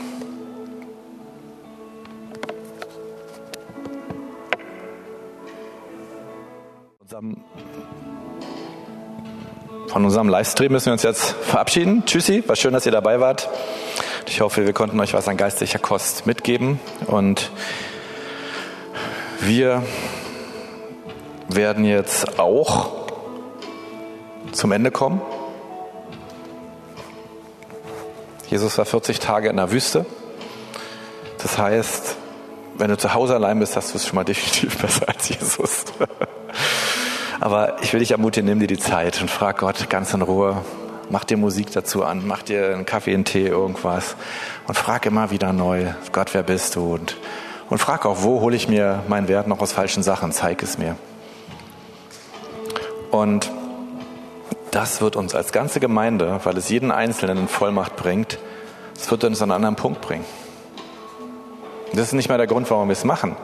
Von 9.93 10.07
unserem 10.07 10.31
Livestream 10.31 10.73
müssen 10.73 10.87
wir 10.87 10.93
uns 10.95 11.03
jetzt 11.03 11.33
verabschieden. 11.33 12.05
Tschüssi, 12.07 12.43
war 12.47 12.57
schön, 12.57 12.73
dass 12.73 12.87
ihr 12.87 12.93
dabei 12.93 13.21
wart. 13.21 13.51
Ich 14.27 14.41
hoffe, 14.41 14.65
wir 14.65 14.73
konnten 14.73 14.99
euch 15.01 15.13
was 15.13 15.29
an 15.29 15.37
geistlicher 15.37 15.79
Kost 15.79 16.25
mitgeben 16.25 16.81
und 17.09 17.51
wir 19.41 19.83
werden 21.51 21.85
jetzt 21.85 22.39
auch 22.39 23.11
zum 24.53 24.73
Ende 24.73 24.91
kommen. 24.91 25.21
Jesus 28.49 28.79
war 28.79 28.87
40 28.87 29.21
Tage 29.21 29.51
in 29.51 29.59
der 29.59 29.73
Wüste. 29.73 30.07
Das 31.37 31.59
heißt, 31.59 32.17
wenn 32.79 32.89
du 32.89 32.97
zu 32.97 33.13
Hause 33.13 33.35
allein 33.35 33.59
bist, 33.59 33.77
hast 33.77 33.93
du 33.93 33.99
es 33.99 34.07
schon 34.07 34.15
mal 34.15 34.25
definitiv 34.25 34.79
besser 34.79 35.07
als 35.07 35.29
Jesus. 35.29 35.85
Aber 37.43 37.83
ich 37.83 37.93
will 37.93 37.99
dich 37.99 38.13
ermutigen, 38.13 38.49
nimm 38.49 38.61
dir 38.61 38.69
die 38.69 38.79
Zeit 38.79 39.21
und 39.21 39.29
frag 39.29 39.59
Gott 39.59 39.91
ganz 39.91 40.15
in 40.15 40.23
Ruhe. 40.23 40.63
Mach 41.11 41.25
dir 41.25 41.37
Musik 41.37 41.73
dazu 41.73 42.05
an, 42.05 42.25
mach 42.25 42.43
dir 42.43 42.73
einen 42.73 42.87
Kaffee, 42.87 43.13
einen 43.13 43.25
Tee, 43.25 43.49
irgendwas. 43.49 44.15
Und 44.69 44.77
frag 44.77 45.07
immer 45.07 45.33
wieder 45.33 45.53
neu, 45.53 45.87
Gott, 46.13 46.35
wer 46.35 46.45
bist 46.45 46.77
du? 46.77 46.95
Und, 46.95 47.17
und 47.69 47.79
frag 47.79 48.07
auch, 48.07 48.23
wo 48.23 48.41
hole 48.41 48.55
ich 48.55 48.69
mir 48.69 49.03
meinen 49.09 49.27
Wert 49.27 49.49
noch 49.49 49.59
aus 49.59 49.73
falschen 49.73 50.05
Sachen? 50.05 50.31
Zeig 50.31 50.63
es 50.63 50.79
mir. 50.79 50.95
Und 53.11 53.51
das 54.71 55.01
wird 55.01 55.17
uns 55.17 55.35
als 55.35 55.51
ganze 55.51 55.81
Gemeinde, 55.81 56.39
weil 56.45 56.57
es 56.57 56.69
jeden 56.69 56.93
Einzelnen 56.93 57.39
in 57.39 57.49
Vollmacht 57.49 57.97
bringt, 57.97 58.39
es 58.95 59.11
wird 59.11 59.25
uns 59.25 59.43
an 59.43 59.51
einen 59.51 59.57
anderen 59.57 59.75
Punkt 59.75 60.01
bringen. 60.01 60.25
Das 61.93 62.03
ist 62.07 62.13
nicht 62.13 62.29
mal 62.29 62.39
der 62.39 62.47
Grund, 62.47 62.71
warum 62.71 62.87
wir 62.87 62.93
es 62.93 63.03
machen. 63.03 63.35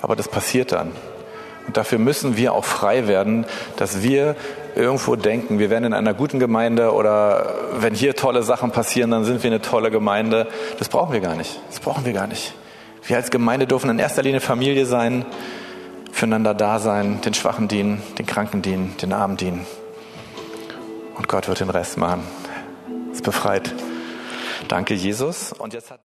Aber 0.00 0.16
das 0.16 0.26
passiert 0.26 0.72
dann. 0.72 0.92
Und 1.66 1.76
dafür 1.76 1.98
müssen 1.98 2.36
wir 2.36 2.52
auch 2.52 2.64
frei 2.64 3.08
werden, 3.08 3.44
dass 3.76 4.02
wir 4.02 4.36
irgendwo 4.74 5.16
denken, 5.16 5.58
wir 5.58 5.70
werden 5.70 5.84
in 5.84 5.94
einer 5.94 6.14
guten 6.14 6.38
Gemeinde 6.38 6.92
oder 6.92 7.54
wenn 7.78 7.94
hier 7.94 8.14
tolle 8.14 8.42
Sachen 8.42 8.70
passieren, 8.70 9.10
dann 9.10 9.24
sind 9.24 9.42
wir 9.42 9.50
eine 9.50 9.62
tolle 9.62 9.90
Gemeinde. 9.90 10.46
Das 10.78 10.88
brauchen 10.88 11.12
wir 11.12 11.20
gar 11.20 11.34
nicht. 11.34 11.58
Das 11.68 11.80
brauchen 11.80 12.04
wir 12.04 12.12
gar 12.12 12.26
nicht. 12.26 12.54
Wir 13.06 13.16
als 13.16 13.30
Gemeinde 13.30 13.66
dürfen 13.66 13.90
in 13.90 13.98
erster 13.98 14.22
Linie 14.22 14.40
Familie 14.40 14.84
sein, 14.84 15.24
füreinander 16.12 16.54
da 16.54 16.78
sein, 16.78 17.20
den 17.22 17.34
Schwachen 17.34 17.68
dienen, 17.68 18.02
den 18.18 18.26
Kranken 18.26 18.62
dienen, 18.62 18.96
den 19.00 19.12
Armen 19.12 19.36
dienen. 19.36 19.66
Und 21.14 21.28
Gott 21.28 21.48
wird 21.48 21.60
den 21.60 21.70
Rest 21.70 21.96
machen. 21.96 22.22
Es 23.12 23.22
befreit. 23.22 23.72
Danke, 24.68 24.94
Jesus. 24.94 25.52
Und 25.52 25.72
jetzt 25.72 25.90
hat 25.90 26.00